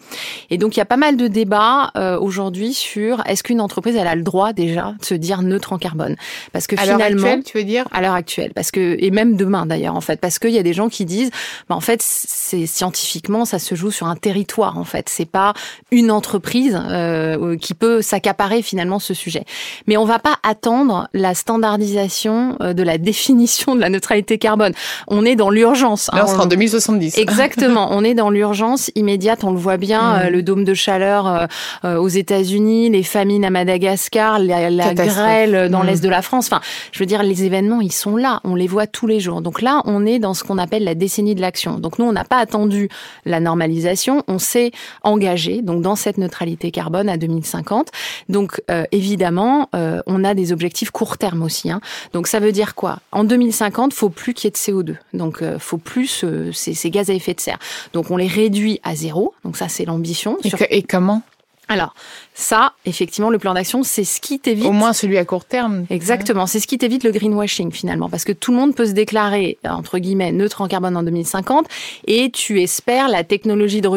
Et 0.51 0.59
donc, 0.59 0.77
il 0.77 0.81
y 0.81 0.83
a 0.83 0.87
pas 0.87 0.97
mal 0.97 1.17
de 1.17 1.29
débats 1.29 1.91
euh, 1.97 2.19
aujourd'hui 2.19 2.75
sur 2.75 3.23
est-ce 3.27 3.43
qu'une 3.43 3.61
entreprise, 3.61 3.97
elle 3.97 4.09
a 4.09 4.15
le 4.15 4.23
droit 4.23 4.53
déjà 4.53 4.95
de 5.01 5.05
se 5.05 5.15
dire 5.15 5.43
neutre 5.43 5.73
en 5.73 5.79
carbone? 5.79 6.17
Parce 6.53 6.67
que 6.67 6.77
à 6.77 6.83
finalement... 6.83 7.05
À 7.05 7.09
l'heure 7.09 7.19
actuelle, 7.19 7.45
tu 7.45 7.59
veux 7.59 7.65
dire? 7.65 7.89
À 7.93 8.01
l'heure 8.01 8.15
actuelle. 8.15 8.53
Parce 8.55 8.71
que, 8.71 8.97
et 8.99 9.11
même 9.11 9.37
demain 9.37 9.67
d'ailleurs, 9.67 9.97
en 9.97 10.01
fait. 10.01 10.21
Parce 10.21 10.39
qu'il 10.39 10.51
y 10.51 10.59
a 10.59 10.63
des 10.63 10.72
gens 10.73 10.89
qui 10.89 11.05
disent, 11.05 11.31
bah, 11.69 11.75
en 11.75 11.81
fait, 11.81 12.01
c'est 12.03 12.67
scientifiquement, 12.67 13.45
ça 13.45 13.59
se 13.59 13.75
joue 13.75 13.91
sur 13.91 14.07
un 14.07 14.17
territoire, 14.17 14.79
en 14.79 14.85
fait. 14.85 15.09
C'est 15.09 15.31
pas 15.31 15.55
une 15.91 16.11
entreprise 16.11 16.81
euh, 16.91 17.57
qui 17.57 17.75
peut 17.75 18.03
s'accaparer 18.03 18.63
finalement 18.63 18.99
ce 18.99 19.15
sujet. 19.15 19.45
Mais 19.87 19.97
on 19.97 20.05
va 20.05 20.19
pas 20.19 20.37
attendre 20.43 21.09
la 21.13 21.35
standardisation 21.35 22.57
euh, 22.61 22.73
de 22.73 22.83
la 22.83 22.99
définition 22.99 23.75
de 23.75 23.81
la 23.81 23.89
neutralité 23.89 24.39
carbone. 24.39 24.73
On 25.09 25.25
est 25.25 25.37
dans 25.37 25.51
l'urgence. 25.51 26.11
Là, 26.13 26.25
on 26.25 26.29
sera 26.29 26.45
en 26.45 26.47
2070. 26.47 27.19
Exactement. 27.19 27.89
on 27.91 28.05
est 28.05 28.15
dans 28.15 28.31
l'urgence 28.31 28.91
immédiate. 28.95 29.45
On 29.45 29.53
le 29.53 29.59
voit 29.59 29.77
bien, 29.77 30.01
mm. 30.01 30.27
euh, 30.27 30.31
le 30.31 30.43
dôme 30.43 30.65
de 30.65 30.75
chaleur 30.75 31.49
aux 31.85 32.09
États-Unis, 32.09 32.91
les 32.91 33.03
famines 33.03 33.45
à 33.45 33.51
Madagascar, 33.51 34.39
la, 34.39 34.71
la 34.71 34.95
grêle 34.95 35.69
dans 35.71 35.83
mm. 35.83 35.87
l'est 35.87 36.03
de 36.03 36.09
la 36.09 36.23
France. 36.23 36.47
Enfin, 36.47 36.61
je 36.93 36.99
veux 36.99 37.07
dire, 37.07 37.23
les 37.23 37.45
événements, 37.45 37.81
ils 37.81 37.93
sont 37.93 38.17
là. 38.17 38.41
On 38.45 38.55
les 38.55 38.67
voit 38.67 38.87
tous 38.87 39.07
les 39.07 39.21
jours. 39.21 39.41
Donc 39.41 39.63
là, 39.63 39.83
on 39.85 40.07
est 40.07 40.19
dans 40.19 40.35
ce 40.35 40.45
qu'on 40.45 40.59
appelle 40.63 40.85
la 40.85 40.95
décennie 40.95 41.35
de 41.35 41.41
l'action. 41.41 41.79
Donc 41.79 41.99
nous, 41.99 42.07
on 42.07 42.13
n'a 42.13 42.25
pas 42.25 42.39
attendu 42.39 42.89
la 43.27 43.41
normalisation, 43.41 44.25
on 44.29 44.39
s'est 44.39 44.71
engagé 45.03 45.61
donc 45.63 45.83
dans 45.83 45.97
cette 45.97 46.19
neutralité 46.19 46.71
carbone 46.71 47.09
à 47.09 47.17
2050. 47.17 47.89
Donc 48.29 48.63
euh, 48.71 48.85
évidemment, 48.93 49.69
euh, 49.75 50.01
on 50.07 50.25
a 50.25 50.35
des 50.35 50.53
objectifs 50.53 50.91
court 50.91 51.19
terme 51.19 51.43
aussi. 51.43 51.71
Hein. 51.71 51.81
Donc 52.13 52.27
ça 52.27 52.41
veut 52.41 52.53
dire 52.53 52.75
quoi? 52.75 53.01
En 53.13 53.25
2050, 53.25 53.93
faut 53.93 54.09
plus 54.09 54.35
qu'il 54.35 54.47
y 54.47 54.49
ait 54.49 54.51
de 54.51 54.57
CO2. 54.57 54.97
Donc 55.13 55.43
euh, 55.43 55.59
faut 55.59 55.79
plus 55.79 56.25
ces, 56.53 56.75
ces, 56.75 56.91
gaz 56.91 57.11
à 57.11 57.15
effet 57.15 57.35
de 57.35 57.41
serre. 57.41 57.59
Donc 57.93 58.11
on 58.11 58.17
les 58.17 58.27
réduit 58.27 58.81
à 58.83 58.95
zéro. 58.95 59.35
Donc 59.45 59.57
ça 59.57 59.69
c'est 59.69 59.85
l'ambition. 59.85 60.39
et 60.71 60.83
comment? 60.83 61.23
Alors, 61.69 61.95
ça, 62.35 62.75
effectivement, 62.85 63.31
le 63.31 63.39
plan 63.39 63.55
d'action, 63.55 63.83
c'est 63.83 64.05
ce 64.05 64.21
qui 64.21 64.39
t'évite. 64.39 64.67
Au 64.67 64.73
moins 64.73 64.93
celui 64.93 65.17
à 65.17 65.25
court 65.25 65.45
terme. 65.45 65.87
Exactement, 65.91 66.47
c'est 66.47 66.61
ce 66.61 66.67
qui 66.67 66.77
t'évite 66.77 67.05
le 67.05 67.13
greenwashing 67.13 67.73
finalement, 67.73 68.11
parce 68.11 68.25
que 68.25 68.33
tout 68.33 68.51
le 68.51 68.59
monde 68.59 68.75
peut 68.75 68.87
se 68.87 68.93
déclarer 68.93 69.59
entre 69.65 69.99
guillemets 69.99 70.33
neutre 70.33 70.61
en 70.61 70.69
carbone 70.69 70.97
en 70.97 71.03
2050, 71.03 71.67
et 72.07 72.31
tu 72.31 72.61
espères 72.61 73.09
la 73.09 73.25
technologie 73.25 73.81
de 73.81 73.89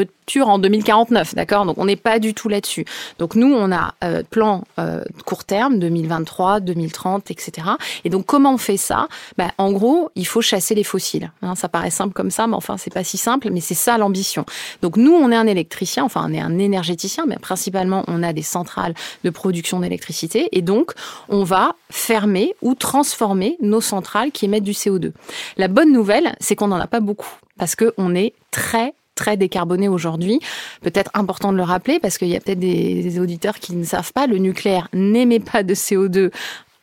en 0.43 0.59
2049, 0.59 1.35
d'accord? 1.35 1.65
Donc 1.65 1.77
on 1.77 1.85
n'est 1.85 1.95
pas 1.95 2.19
du 2.19 2.33
tout 2.33 2.49
là-dessus. 2.49 2.85
Donc 3.19 3.35
nous, 3.35 3.53
on 3.53 3.71
a 3.71 3.93
euh, 4.03 4.23
plan 4.29 4.63
euh, 4.79 5.03
court 5.25 5.43
terme, 5.43 5.79
2023, 5.79 6.59
2030, 6.59 7.31
etc. 7.31 7.67
Et 8.03 8.09
donc 8.09 8.25
comment 8.25 8.53
on 8.53 8.57
fait 8.57 8.77
ça? 8.77 9.07
Ben, 9.37 9.51
En 9.57 9.71
gros, 9.71 10.11
il 10.15 10.27
faut 10.27 10.41
chasser 10.41 10.75
les 10.75 10.83
fossiles. 10.83 11.31
Hein, 11.41 11.55
ça 11.55 11.69
paraît 11.69 11.89
simple 11.89 12.13
comme 12.13 12.31
ça, 12.31 12.47
mais 12.47 12.55
enfin 12.55 12.77
c'est 12.77 12.93
pas 12.93 13.03
si 13.03 13.17
simple, 13.17 13.49
mais 13.51 13.61
c'est 13.61 13.75
ça 13.75 13.97
l'ambition. 13.97 14.45
Donc 14.81 14.97
nous, 14.97 15.13
on 15.13 15.31
est 15.31 15.35
un 15.35 15.47
électricien, 15.47 16.03
enfin 16.03 16.25
on 16.27 16.33
est 16.33 16.41
un 16.41 16.57
énergéticien, 16.59 17.25
mais 17.27 17.37
principalement 17.37 18.03
on 18.07 18.23
a 18.23 18.33
des 18.33 18.43
centrales 18.43 18.93
de 19.23 19.29
production 19.29 19.79
d'électricité, 19.79 20.49
et 20.51 20.61
donc 20.61 20.93
on 21.29 21.43
va 21.43 21.75
fermer 21.89 22.55
ou 22.61 22.75
transformer 22.75 23.57
nos 23.61 23.81
centrales 23.81 24.31
qui 24.31 24.45
émettent 24.45 24.63
du 24.63 24.71
CO2. 24.71 25.11
La 25.57 25.67
bonne 25.67 25.91
nouvelle, 25.91 26.35
c'est 26.39 26.55
qu'on 26.55 26.67
n'en 26.67 26.79
a 26.79 26.87
pas 26.87 26.99
beaucoup 26.99 27.29
parce 27.57 27.75
qu'on 27.75 28.15
est 28.15 28.33
très 28.51 28.93
très 29.15 29.37
décarboné 29.37 29.87
aujourd'hui. 29.87 30.39
Peut-être 30.81 31.09
important 31.13 31.51
de 31.51 31.57
le 31.57 31.63
rappeler 31.63 31.99
parce 31.99 32.17
qu'il 32.17 32.27
y 32.27 32.35
a 32.35 32.39
peut-être 32.39 32.59
des, 32.59 33.19
auditeurs 33.19 33.55
qui 33.55 33.75
ne 33.75 33.85
savent 33.85 34.11
pas, 34.11 34.27
le 34.27 34.37
nucléaire 34.37 34.89
n'émet 34.93 35.39
pas 35.39 35.63
de 35.63 35.73
CO2 35.73 36.31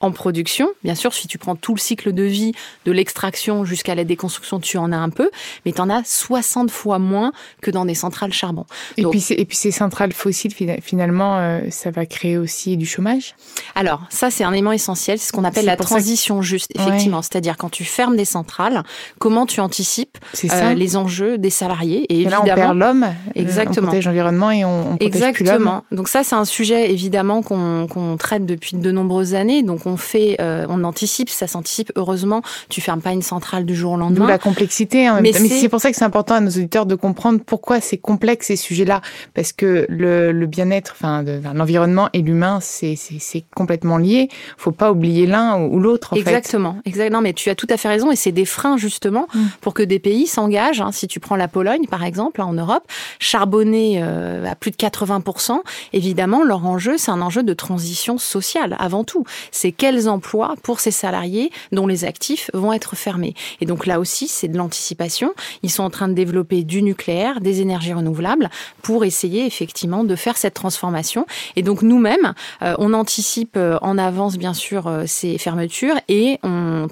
en 0.02 0.10
production. 0.10 0.68
Bien 0.84 0.94
sûr, 0.94 1.14
si 1.14 1.28
tu 1.28 1.38
prends 1.38 1.56
tout 1.56 1.74
le 1.74 1.80
cycle 1.80 2.12
de 2.12 2.24
vie, 2.24 2.52
de 2.84 2.92
l'extraction 2.92 3.64
jusqu'à 3.64 3.94
la 3.94 4.04
déconstruction, 4.04 4.60
tu 4.60 4.76
en 4.76 4.92
as 4.92 4.96
un 4.96 5.10
peu, 5.10 5.30
mais 5.64 5.72
tu 5.72 5.80
en 5.80 5.88
as 5.88 6.02
60 6.04 6.70
fois 6.70 6.98
moins 6.98 7.32
que 7.60 7.70
dans 7.70 7.84
des 7.84 7.94
centrales 7.94 8.32
charbon. 8.32 8.66
Et, 8.96 9.04
puis, 9.04 9.24
et 9.30 9.44
puis 9.44 9.56
ces 9.56 9.70
centrales 9.70 10.12
fossiles, 10.12 10.52
finalement, 10.82 11.38
euh, 11.38 11.60
ça 11.70 11.90
va 11.90 12.04
créer 12.04 12.36
aussi 12.36 12.76
du 12.76 12.84
chômage? 12.84 13.36
Alors, 13.74 14.02
ça, 14.10 14.30
c'est 14.30 14.44
un 14.44 14.52
élément 14.52 14.72
essentiel, 14.72 15.18
c'est 15.18 15.28
ce 15.28 15.32
qu'on 15.32 15.44
appelle 15.44 15.64
la 15.64 15.76
transition 15.76 16.42
juste, 16.42 16.72
effectivement. 16.74 17.22
C'est-à-dire, 17.22 17.56
quand 17.56 17.70
tu 17.70 17.84
fermes 17.84 18.16
des 18.16 18.24
centrales, 18.24 18.82
comment 19.18 19.46
tu 19.46 19.60
anticipes 19.60 20.18
euh, 20.44 20.74
les 20.74 20.96
enjeux 20.96 21.38
des 21.38 21.50
salariés 21.50 22.06
Et, 22.08 22.22
évidemment, 22.22 22.44
là, 22.44 22.52
on 22.52 22.56
perd 22.56 22.76
l'homme, 22.76 23.06
exactement. 23.36 23.86
on 23.86 23.90
protège 23.90 24.06
l'environnement 24.06 24.50
et 24.50 24.64
on, 24.64 24.92
on 24.92 24.96
protège 24.96 25.22
Exactement. 25.22 25.84
Donc 25.92 26.08
ça, 26.08 26.24
c'est 26.24 26.34
un 26.34 26.44
sujet, 26.44 26.90
évidemment, 26.90 27.42
qu'on 27.42 28.16
traite 28.18 28.46
depuis 28.46 28.76
de 28.76 28.90
nombreuses 28.90 29.34
années. 29.34 29.62
Donc, 29.62 29.86
on 29.86 29.91
fait, 29.96 30.36
euh, 30.40 30.66
on 30.68 30.84
anticipe, 30.84 31.28
ça 31.28 31.46
s'anticipe. 31.46 31.92
Heureusement, 31.96 32.42
tu 32.68 32.80
fermes 32.80 33.00
pas 33.00 33.12
une 33.12 33.22
centrale 33.22 33.64
du 33.64 33.74
jour 33.74 33.92
au 33.92 33.96
lendemain. 33.96 34.26
la 34.26 34.38
complexité. 34.38 35.06
Hein, 35.06 35.20
mais 35.22 35.32
c'est 35.32 35.68
pour 35.68 35.80
ça 35.80 35.90
que 35.90 35.96
c'est 35.96 36.04
important 36.04 36.34
à 36.34 36.40
nos 36.40 36.50
auditeurs 36.50 36.86
de 36.86 36.94
comprendre 36.94 37.40
pourquoi 37.44 37.80
c'est 37.80 37.98
complexe 37.98 38.46
ces 38.46 38.56
sujets-là, 38.56 39.00
parce 39.34 39.52
que 39.52 39.86
le, 39.88 40.32
le 40.32 40.46
bien-être, 40.46 40.94
enfin, 40.96 41.24
l'environnement 41.54 42.08
et 42.12 42.22
l'humain, 42.22 42.58
c'est 42.60 43.44
complètement 43.54 43.98
lié. 43.98 44.28
Faut 44.56 44.72
pas 44.72 44.90
oublier 44.90 45.26
l'un 45.26 45.60
ou, 45.60 45.78
l'autre. 45.78 46.16
Exactement, 46.16 46.76
exactement. 46.84 47.20
Mais 47.20 47.32
tu 47.32 47.50
as 47.50 47.54
tout 47.54 47.66
à 47.70 47.76
fait 47.76 47.88
raison, 47.88 48.10
et 48.10 48.16
c'est 48.16 48.32
des 48.32 48.44
freins 48.44 48.76
justement 48.76 49.28
mm. 49.34 49.40
pour 49.60 49.74
que 49.74 49.82
des 49.82 49.98
pays 49.98 50.26
s'engagent. 50.26 50.80
Hein. 50.80 50.92
Si 50.92 51.06
tu 51.06 51.20
prends 51.20 51.36
la 51.36 51.48
Pologne, 51.48 51.86
par 51.90 52.04
exemple, 52.04 52.40
en 52.40 52.52
Europe, 52.52 52.84
charbonner 53.18 54.00
euh, 54.02 54.44
à 54.46 54.54
plus 54.54 54.70
de 54.70 54.76
80% 54.76 55.60
évidemment, 55.92 56.42
leur 56.44 56.66
enjeu, 56.66 56.98
c'est 56.98 57.10
un 57.10 57.22
enjeu 57.22 57.42
de 57.42 57.54
transition 57.54 58.18
sociale 58.18 58.76
avant 58.78 59.04
tout. 59.04 59.24
C'est 59.50 59.72
quels 59.82 60.08
emplois 60.08 60.54
pour 60.62 60.78
ces 60.78 60.92
salariés 60.92 61.50
dont 61.72 61.88
les 61.88 62.04
actifs 62.04 62.52
vont 62.54 62.72
être 62.72 62.94
fermés. 62.94 63.34
Et 63.60 63.66
donc 63.66 63.84
là 63.84 63.98
aussi, 63.98 64.28
c'est 64.28 64.46
de 64.46 64.56
l'anticipation. 64.56 65.34
Ils 65.64 65.72
sont 65.72 65.82
en 65.82 65.90
train 65.90 66.06
de 66.06 66.12
développer 66.14 66.62
du 66.62 66.84
nucléaire, 66.84 67.40
des 67.40 67.60
énergies 67.62 67.92
renouvelables 67.92 68.48
pour 68.82 69.04
essayer 69.04 69.44
effectivement 69.44 70.04
de 70.04 70.14
faire 70.14 70.36
cette 70.36 70.54
transformation. 70.54 71.26
Et 71.56 71.64
donc 71.64 71.82
nous-mêmes, 71.82 72.32
euh, 72.62 72.76
on 72.78 72.94
anticipe 72.94 73.56
euh, 73.56 73.76
en 73.82 73.98
avance 73.98 74.38
bien 74.38 74.54
sûr 74.54 74.86
euh, 74.86 75.02
ces 75.06 75.36
fermetures 75.36 75.96
et 76.06 76.38
on, 76.44 76.86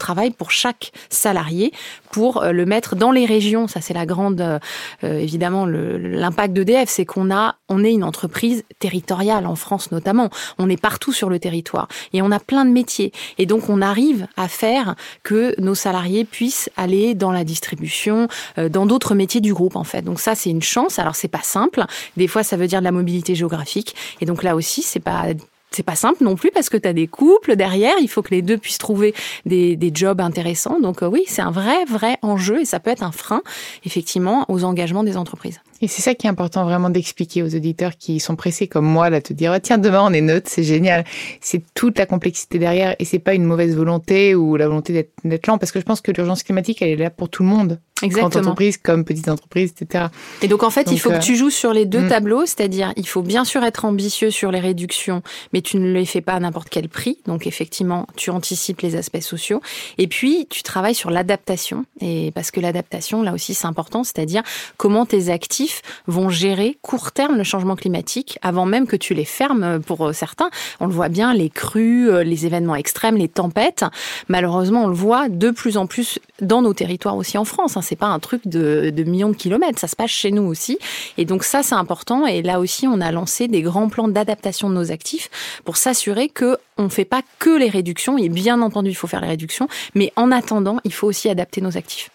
travaille 0.00 0.32
pour 0.32 0.50
chaque 0.50 0.90
salarié 1.10 1.70
pour 2.10 2.42
le 2.42 2.66
mettre 2.66 2.96
dans 2.96 3.12
les 3.12 3.24
régions. 3.24 3.68
Ça 3.68 3.80
c'est 3.80 3.94
la 3.94 4.04
grande 4.04 4.58
évidemment 5.02 5.64
l'impact 5.64 6.54
d'EDF, 6.54 6.88
c'est 6.88 7.04
qu'on 7.04 7.30
a 7.30 7.54
on 7.68 7.84
est 7.84 7.92
une 7.92 8.02
entreprise 8.02 8.64
territoriale 8.80 9.46
en 9.46 9.54
France 9.54 9.92
notamment. 9.92 10.28
On 10.58 10.68
est 10.68 10.80
partout 10.80 11.12
sur 11.12 11.30
le 11.30 11.38
territoire 11.38 11.86
et 12.12 12.20
on 12.20 12.31
a 12.32 12.40
plein 12.40 12.64
de 12.64 12.70
métiers. 12.70 13.12
Et 13.38 13.46
donc, 13.46 13.68
on 13.68 13.80
arrive 13.80 14.26
à 14.36 14.48
faire 14.48 14.96
que 15.22 15.54
nos 15.60 15.74
salariés 15.74 16.24
puissent 16.24 16.70
aller 16.76 17.14
dans 17.14 17.32
la 17.32 17.44
distribution, 17.44 18.28
euh, 18.58 18.68
dans 18.68 18.86
d'autres 18.86 19.14
métiers 19.14 19.40
du 19.40 19.54
groupe, 19.54 19.76
en 19.76 19.84
fait. 19.84 20.02
Donc 20.02 20.20
ça, 20.20 20.34
c'est 20.34 20.50
une 20.50 20.62
chance. 20.62 20.98
Alors, 20.98 21.14
c'est 21.14 21.28
pas 21.28 21.42
simple. 21.42 21.84
Des 22.16 22.26
fois, 22.26 22.42
ça 22.42 22.56
veut 22.56 22.66
dire 22.66 22.80
de 22.80 22.84
la 22.84 22.92
mobilité 22.92 23.34
géographique. 23.34 23.94
Et 24.20 24.26
donc 24.26 24.42
là 24.42 24.56
aussi, 24.56 24.82
c'est 24.82 25.00
pas 25.00 25.26
c'est 25.74 25.82
pas 25.82 25.96
simple 25.96 26.22
non 26.22 26.36
plus 26.36 26.50
parce 26.50 26.68
que 26.68 26.76
tu 26.76 26.86
as 26.86 26.92
des 26.92 27.06
couples 27.06 27.56
derrière, 27.56 27.94
il 27.98 28.08
faut 28.08 28.20
que 28.20 28.30
les 28.30 28.42
deux 28.42 28.58
puissent 28.58 28.76
trouver 28.76 29.14
des, 29.46 29.74
des 29.74 29.90
jobs 29.92 30.20
intéressants. 30.20 30.78
Donc 30.80 31.02
euh, 31.02 31.06
oui, 31.06 31.24
c'est 31.26 31.42
un 31.42 31.50
vrai, 31.50 31.84
vrai 31.86 32.18
enjeu 32.20 32.60
et 32.60 32.64
ça 32.64 32.78
peut 32.78 32.90
être 32.90 33.02
un 33.02 33.12
frein, 33.12 33.42
effectivement, 33.84 34.44
aux 34.48 34.64
engagements 34.64 35.02
des 35.02 35.16
entreprises. 35.16 35.60
Et 35.82 35.88
c'est 35.88 36.00
ça 36.00 36.14
qui 36.14 36.28
est 36.28 36.30
important 36.30 36.64
vraiment 36.64 36.90
d'expliquer 36.90 37.42
aux 37.42 37.56
auditeurs 37.56 37.96
qui 37.98 38.20
sont 38.20 38.36
pressés 38.36 38.68
comme 38.68 38.86
moi 38.86 39.10
là, 39.10 39.20
te 39.20 39.32
dire, 39.32 39.52
oh, 39.54 39.58
tiens, 39.60 39.78
demain 39.78 40.04
on 40.08 40.12
est 40.12 40.20
neutre, 40.20 40.48
c'est 40.48 40.62
génial. 40.62 41.04
C'est 41.40 41.62
toute 41.74 41.98
la 41.98 42.06
complexité 42.06 42.60
derrière 42.60 42.94
et 43.00 43.04
c'est 43.04 43.18
pas 43.18 43.34
une 43.34 43.44
mauvaise 43.44 43.74
volonté 43.74 44.36
ou 44.36 44.56
la 44.56 44.68
volonté 44.68 45.08
d'être 45.24 45.46
lent 45.48 45.58
parce 45.58 45.72
que 45.72 45.80
je 45.80 45.84
pense 45.84 46.00
que 46.00 46.12
l'urgence 46.12 46.44
climatique, 46.44 46.82
elle 46.82 46.90
est 46.90 46.96
là 46.96 47.10
pour 47.10 47.28
tout 47.28 47.42
le 47.42 47.48
monde. 47.48 47.80
Exactement. 48.02 48.28
Grande 48.28 48.46
entreprise 48.46 48.76
comme 48.76 49.04
petite 49.04 49.28
entreprise, 49.28 49.72
etc. 49.78 50.06
Et 50.42 50.48
donc 50.48 50.62
en 50.62 50.70
fait, 50.70 50.90
il 50.90 50.98
faut 50.98 51.10
que 51.10 51.16
euh, 51.16 51.20
tu 51.20 51.36
joues 51.36 51.50
sur 51.50 51.72
les 51.72 51.86
deux 51.86 52.02
mm. 52.02 52.08
tableaux, 52.08 52.46
c'est-à-dire 52.46 52.92
il 52.96 53.06
faut 53.06 53.22
bien 53.22 53.44
sûr 53.44 53.62
être 53.64 53.84
ambitieux 53.84 54.30
sur 54.30 54.50
les 54.50 54.60
réductions, 54.60 55.22
mais 55.52 55.60
tu 55.60 55.76
ne 55.78 55.92
les 55.92 56.04
fais 56.04 56.20
pas 56.20 56.32
à 56.32 56.40
n'importe 56.40 56.68
quel 56.68 56.88
prix. 56.88 57.18
Donc 57.26 57.46
effectivement, 57.46 58.06
tu 58.16 58.30
anticipes 58.30 58.80
les 58.80 58.96
aspects 58.96 59.20
sociaux. 59.20 59.60
Et 59.98 60.08
puis 60.08 60.46
tu 60.50 60.62
travailles 60.62 60.94
sur 60.94 61.10
l'adaptation, 61.10 61.84
et 62.00 62.32
parce 62.32 62.50
que 62.50 62.60
l'adaptation, 62.60 63.22
là 63.22 63.32
aussi, 63.32 63.54
c'est 63.54 63.66
important, 63.66 64.04
c'est-à-dire 64.04 64.42
comment 64.76 65.06
tes 65.06 65.30
actifs 65.30 65.82
vont 66.06 66.28
gérer 66.28 66.78
court 66.82 67.12
terme 67.12 67.36
le 67.36 67.44
changement 67.44 67.76
climatique 67.76 68.38
avant 68.42 68.66
même 68.66 68.86
que 68.86 68.96
tu 68.96 69.14
les 69.14 69.24
fermes 69.24 69.80
pour 69.80 70.08
euh, 70.08 70.12
certains. 70.12 70.50
On 70.80 70.86
le 70.86 70.92
voit 70.92 71.08
bien, 71.08 71.34
les 71.34 71.50
crues, 71.50 72.10
euh, 72.10 72.24
les 72.24 72.46
événements 72.46 72.76
extrêmes, 72.76 73.16
les 73.16 73.28
tempêtes. 73.28 73.84
Malheureusement, 74.28 74.84
on 74.84 74.88
le 74.88 74.94
voit 74.94 75.28
de 75.28 75.50
plus 75.50 75.76
en 75.76 75.86
plus 75.86 76.18
dans 76.40 76.62
nos 76.62 76.74
territoires 76.74 77.16
aussi 77.16 77.38
en 77.38 77.44
France. 77.44 77.76
Hein 77.76 77.82
c'est 77.92 77.96
pas 77.96 78.06
un 78.06 78.20
truc 78.20 78.48
de, 78.48 78.90
millions 79.04 79.28
de 79.28 79.36
kilomètres, 79.36 79.78
ça 79.78 79.86
se 79.86 79.94
passe 79.94 80.10
chez 80.10 80.30
nous 80.30 80.44
aussi. 80.44 80.78
Et 81.18 81.26
donc 81.26 81.44
ça, 81.44 81.62
c'est 81.62 81.74
important. 81.74 82.26
Et 82.26 82.40
là 82.40 82.58
aussi, 82.58 82.88
on 82.88 83.02
a 83.02 83.12
lancé 83.12 83.48
des 83.48 83.60
grands 83.60 83.90
plans 83.90 84.08
d'adaptation 84.08 84.70
de 84.70 84.74
nos 84.74 84.90
actifs 84.90 85.28
pour 85.66 85.76
s'assurer 85.76 86.30
que 86.30 86.56
on 86.78 86.88
fait 86.88 87.04
pas 87.04 87.20
que 87.38 87.50
les 87.50 87.68
réductions. 87.68 88.16
Et 88.16 88.30
bien 88.30 88.62
entendu, 88.62 88.88
il 88.88 88.94
faut 88.94 89.08
faire 89.08 89.20
les 89.20 89.28
réductions, 89.28 89.68
mais 89.94 90.10
en 90.16 90.32
attendant, 90.32 90.78
il 90.84 90.92
faut 90.94 91.06
aussi 91.06 91.28
adapter 91.28 91.60
nos 91.60 91.76
actifs. 91.76 92.08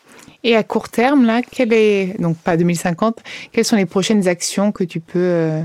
Et 0.43 0.55
à 0.55 0.63
court 0.63 0.89
terme, 0.89 1.27
là, 1.27 1.41
donc 2.17 2.37
pas 2.37 2.57
2050, 2.57 3.19
quelles 3.51 3.65
sont 3.65 3.75
les 3.75 3.85
prochaines 3.85 4.27
actions 4.27 4.71
que 4.71 4.83
tu 4.83 4.99
peux 4.99 5.61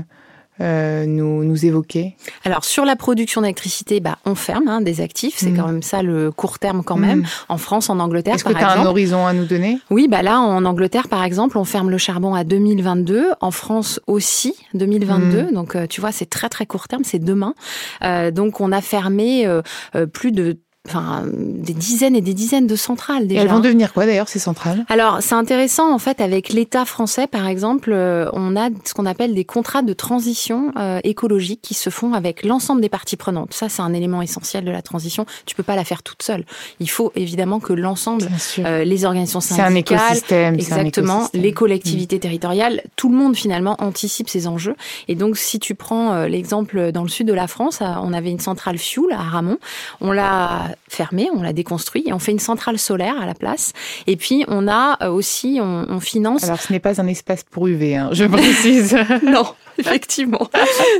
euh, 0.61 1.05
nous, 1.05 1.43
nous 1.43 1.65
évoquer 1.65 2.15
Alors 2.43 2.63
sur 2.63 2.85
la 2.85 2.95
production 2.95 3.41
d'électricité, 3.41 3.99
bah, 3.99 4.17
on 4.25 4.35
ferme 4.35 4.67
hein, 4.67 4.81
des 4.81 5.01
actifs, 5.01 5.35
c'est 5.37 5.49
mm. 5.49 5.57
quand 5.57 5.67
même 5.67 5.81
ça 5.81 6.03
le 6.03 6.31
court 6.31 6.59
terme 6.59 6.83
quand 6.83 6.97
même. 6.97 7.21
Mm. 7.21 7.25
En 7.49 7.57
France, 7.57 7.89
en 7.89 7.99
Angleterre, 7.99 8.35
Est-ce 8.35 8.43
que 8.43 8.53
tu 8.53 8.63
as 8.63 8.79
un 8.79 8.85
horizon 8.85 9.25
à 9.25 9.33
nous 9.33 9.45
donner? 9.45 9.79
Oui, 9.89 10.07
bah 10.07 10.21
là 10.21 10.39
en 10.39 10.65
Angleterre 10.65 11.07
par 11.07 11.23
exemple, 11.23 11.57
on 11.57 11.63
ferme 11.63 11.89
le 11.89 11.97
charbon 11.97 12.33
à 12.35 12.43
2022. 12.43 13.31
En 13.41 13.51
France 13.51 13.99
aussi 14.07 14.55
2022. 14.73 15.43
Mm. 15.43 15.51
Donc 15.53 15.75
euh, 15.75 15.87
tu 15.87 16.01
vois, 16.01 16.11
c'est 16.11 16.29
très 16.29 16.49
très 16.49 16.65
court 16.65 16.87
terme, 16.87 17.03
c'est 17.03 17.19
demain. 17.19 17.53
Euh, 18.03 18.31
donc 18.31 18.61
on 18.61 18.71
a 18.71 18.81
fermé 18.81 19.45
euh, 19.47 19.61
euh 19.95 20.05
plus 20.05 20.31
de 20.31 20.59
enfin 20.87 21.23
des 21.25 21.73
dizaines 21.73 22.15
et 22.15 22.21
des 22.21 22.33
dizaines 22.33 22.67
de 22.67 22.75
centrales 22.75 23.25
déjà. 23.25 23.41
elles 23.41 23.47
vont 23.47 23.61
devenir 23.61 23.93
quoi 23.93 24.05
d'ailleurs 24.05 24.27
ces 24.27 24.39
centrales? 24.39 24.85
Alors 24.89 25.19
c'est 25.21 25.35
intéressant 25.35 25.93
en 25.93 25.97
fait 25.97 26.19
avec 26.19 26.49
l'État 26.49 26.83
français 26.83 27.25
par 27.25 27.47
exemple, 27.47 27.91
euh, 27.93 28.29
on 28.33 28.57
a 28.57 28.69
ce 28.83 28.93
qu'on 28.93 29.05
appelle 29.05 29.33
des 29.33 29.45
contrats 29.45 29.81
de 29.81 29.93
transition 29.93 30.73
euh, 30.77 30.99
écologique 31.05 31.61
qui 31.61 31.73
se 31.73 31.89
font 31.89 32.13
avec 32.13 32.43
l'ensemble 32.43 32.81
des 32.81 32.89
parties 32.89 33.15
prenantes. 33.15 33.53
Ça 33.53 33.69
c'est 33.69 33.81
un 33.81 33.93
élément 33.93 34.21
essentiel 34.21 34.65
de 34.65 34.71
la 34.71 34.81
transition. 34.81 35.25
Tu 35.45 35.55
peux 35.55 35.63
pas 35.63 35.77
la 35.77 35.85
faire 35.85 36.03
toute 36.03 36.21
seule. 36.21 36.43
Il 36.81 36.89
faut 36.89 37.13
évidemment 37.15 37.61
que 37.61 37.71
l'ensemble, 37.71 38.27
euh, 38.59 38.83
les 38.83 39.05
organisations 39.05 39.39
syndicales, 39.39 39.71
un 39.71 39.75
écosystème, 39.75 40.55
exactement, 40.55 41.13
un 41.13 41.17
écosystème. 41.17 41.41
les 41.41 41.53
collectivités 41.53 42.17
mm. 42.17 42.19
territoriales, 42.19 42.81
tout 42.97 43.07
le 43.07 43.15
monde 43.15 43.37
finalement 43.37 43.77
anticipe 43.79 44.27
ces 44.27 44.47
enjeux. 44.47 44.75
Et 45.07 45.15
donc 45.15 45.37
si 45.37 45.59
tu 45.59 45.75
prends 45.75 46.25
l'exemple 46.25 46.91
dans 46.91 47.03
le 47.03 47.09
sud 47.09 47.27
de 47.27 47.33
la 47.33 47.47
France, 47.47 47.79
on 47.81 48.11
avait 48.11 48.31
une 48.31 48.41
centrale 48.41 48.77
fuel 48.77 49.13
à 49.13 49.21
Ramon, 49.21 49.57
on 50.01 50.11
l'a 50.11 50.72
fermé, 50.87 51.29
on 51.33 51.41
l'a 51.41 51.53
déconstruit 51.53 52.03
et 52.07 52.13
on 52.13 52.19
fait 52.19 52.31
une 52.31 52.39
centrale 52.39 52.79
solaire 52.79 53.15
à 53.21 53.25
la 53.25 53.33
place. 53.33 53.73
Et 54.07 54.15
puis 54.15 54.45
on 54.47 54.67
a 54.67 54.97
euh, 55.01 55.09
aussi, 55.09 55.59
on, 55.61 55.85
on 55.89 55.99
finance. 55.99 56.43
Alors 56.43 56.61
ce 56.61 56.71
n'est 56.71 56.79
pas 56.79 57.01
un 57.01 57.07
espace 57.07 57.43
pour 57.43 57.67
UV, 57.67 57.95
hein, 57.95 58.09
je 58.11 58.25
précise. 58.25 58.95
non. 59.23 59.45
effectivement. 59.77 60.49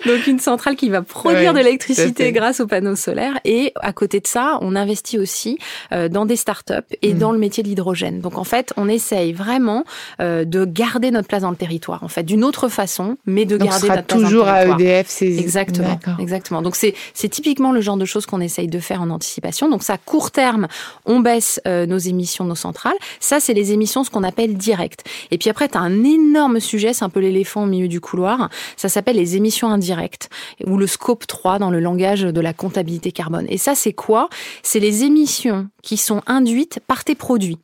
Donc 0.05 0.27
une 0.27 0.39
centrale 0.39 0.75
qui 0.75 0.89
va 0.89 1.01
produire 1.01 1.53
de 1.53 1.59
l'électricité 1.59 2.31
grâce 2.31 2.59
aux 2.59 2.67
panneaux 2.67 2.95
solaires. 2.95 3.39
Et 3.45 3.73
à 3.81 3.93
côté 3.93 4.19
de 4.19 4.27
ça, 4.27 4.57
on 4.61 4.75
investit 4.75 5.17
aussi 5.17 5.57
euh, 5.91 6.09
dans 6.09 6.25
des 6.25 6.35
startups 6.35 6.73
et 7.01 7.13
mm. 7.13 7.17
dans 7.17 7.31
le 7.31 7.39
métier 7.39 7.63
de 7.63 7.67
l'hydrogène. 7.67 8.19
Donc 8.19 8.37
en 8.37 8.43
fait, 8.43 8.73
on 8.77 8.87
essaye 8.87 9.33
vraiment 9.33 9.83
euh, 10.21 10.45
de 10.45 10.65
garder 10.65 11.11
notre 11.11 11.27
place 11.27 11.41
dans 11.41 11.51
le 11.51 11.55
territoire. 11.55 12.03
En 12.03 12.07
fait, 12.07 12.23
d'une 12.23 12.43
autre 12.43 12.69
façon, 12.69 13.17
mais 13.25 13.45
de 13.45 13.57
Donc 13.57 13.69
garder 13.69 13.87
sera 13.87 13.95
notre 13.97 14.07
place 14.07 14.21
toujours 14.21 14.45
dans 14.45 14.51
le 14.51 14.57
territoire. 14.57 14.79
à 14.79 14.81
EDF. 14.81 15.07
C'est 15.07 15.35
Exactement. 15.35 15.99
Exactement. 16.19 16.61
Donc 16.61 16.75
c'est 16.75 16.93
c'est 17.13 17.29
typiquement 17.29 17.71
le 17.71 17.81
genre 17.81 17.97
de 17.97 18.05
choses 18.05 18.25
qu'on 18.25 18.41
essaye 18.41 18.67
de 18.67 18.79
faire 18.79 19.01
en 19.01 19.09
anticipation. 19.09 19.69
Donc 19.69 19.83
ça, 19.83 19.97
court 19.97 20.31
terme, 20.31 20.67
on 21.05 21.19
baisse 21.19 21.61
euh, 21.67 21.85
nos 21.85 21.97
émissions, 21.97 22.45
nos 22.45 22.55
centrales. 22.55 22.97
Ça, 23.19 23.39
c'est 23.39 23.53
les 23.53 23.71
émissions, 23.71 24.03
ce 24.03 24.09
qu'on 24.09 24.23
appelle 24.23 24.55
directes. 24.55 25.03
Et 25.31 25.37
puis 25.37 25.49
après, 25.49 25.67
tu 25.67 25.77
as 25.77 25.81
un 25.81 26.03
énorme 26.03 26.59
sujet, 26.59 26.93
c'est 26.93 27.05
un 27.05 27.09
peu 27.09 27.19
l'éléphant 27.19 27.63
au 27.63 27.67
milieu 27.67 27.87
du 27.87 28.01
couloir. 28.01 28.49
Ça 28.77 28.89
s'appelle 28.89 29.15
les 29.15 29.36
émissions 29.36 29.70
indirectes 29.70 30.29
ou 30.65 30.77
le 30.77 30.88
scope 30.88 31.27
3 31.27 31.60
dans 31.60 31.70
le 31.70 31.79
langage 31.79 32.22
de 32.22 32.41
la 32.41 32.53
comptabilité 32.53 33.12
carbone. 33.12 33.46
Et 33.50 33.58
ça, 33.58 33.75
c'est 33.75 33.93
quoi? 33.93 34.29
C'est 34.62 34.79
les 34.79 35.03
émissions 35.03 35.67
qui 35.82 35.98
sont 35.98 36.22
induites 36.27 36.79
par 36.88 37.03
tes 37.03 37.15
produits. 37.15 37.58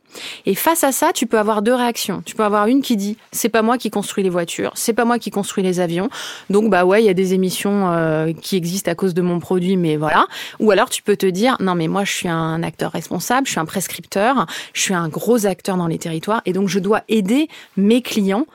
Et 0.45 0.55
face 0.55 0.83
à 0.83 0.91
ça, 0.91 1.11
tu 1.13 1.25
peux 1.25 1.39
avoir 1.39 1.61
deux 1.61 1.73
réactions. 1.73 2.21
Tu 2.25 2.35
peux 2.35 2.43
avoir 2.43 2.67
une 2.67 2.81
qui 2.81 2.97
dit 2.97 3.17
c'est 3.31 3.49
pas 3.49 3.61
moi 3.61 3.77
qui 3.77 3.89
construis 3.89 4.23
les 4.23 4.29
voitures, 4.29 4.71
c'est 4.75 4.93
pas 4.93 5.05
moi 5.05 5.19
qui 5.19 5.31
construis 5.31 5.63
les 5.63 5.79
avions, 5.79 6.09
donc 6.49 6.69
bah 6.69 6.85
ouais, 6.85 7.01
il 7.01 7.05
y 7.05 7.09
a 7.09 7.13
des 7.13 7.33
émissions 7.33 7.91
euh, 7.91 8.33
qui 8.33 8.57
existent 8.57 8.91
à 8.91 8.95
cause 8.95 9.13
de 9.13 9.21
mon 9.21 9.39
produit, 9.39 9.77
mais 9.77 9.95
voilà. 9.95 10.25
Ou 10.59 10.71
alors 10.71 10.89
tu 10.89 11.03
peux 11.03 11.15
te 11.15 11.25
dire 11.25 11.55
non 11.59 11.75
mais 11.75 11.87
moi 11.87 12.03
je 12.03 12.11
suis 12.11 12.27
un 12.27 12.63
acteur 12.63 12.91
responsable, 12.91 13.47
je 13.47 13.51
suis 13.51 13.59
un 13.59 13.65
prescripteur, 13.65 14.47
je 14.73 14.81
suis 14.81 14.93
un 14.93 15.07
gros 15.07 15.45
acteur 15.45 15.77
dans 15.77 15.87
les 15.87 15.97
territoires 15.97 16.41
et 16.45 16.53
donc 16.53 16.67
je 16.67 16.79
dois 16.79 17.03
aider 17.07 17.47
mes 17.77 18.01
clients 18.01 18.45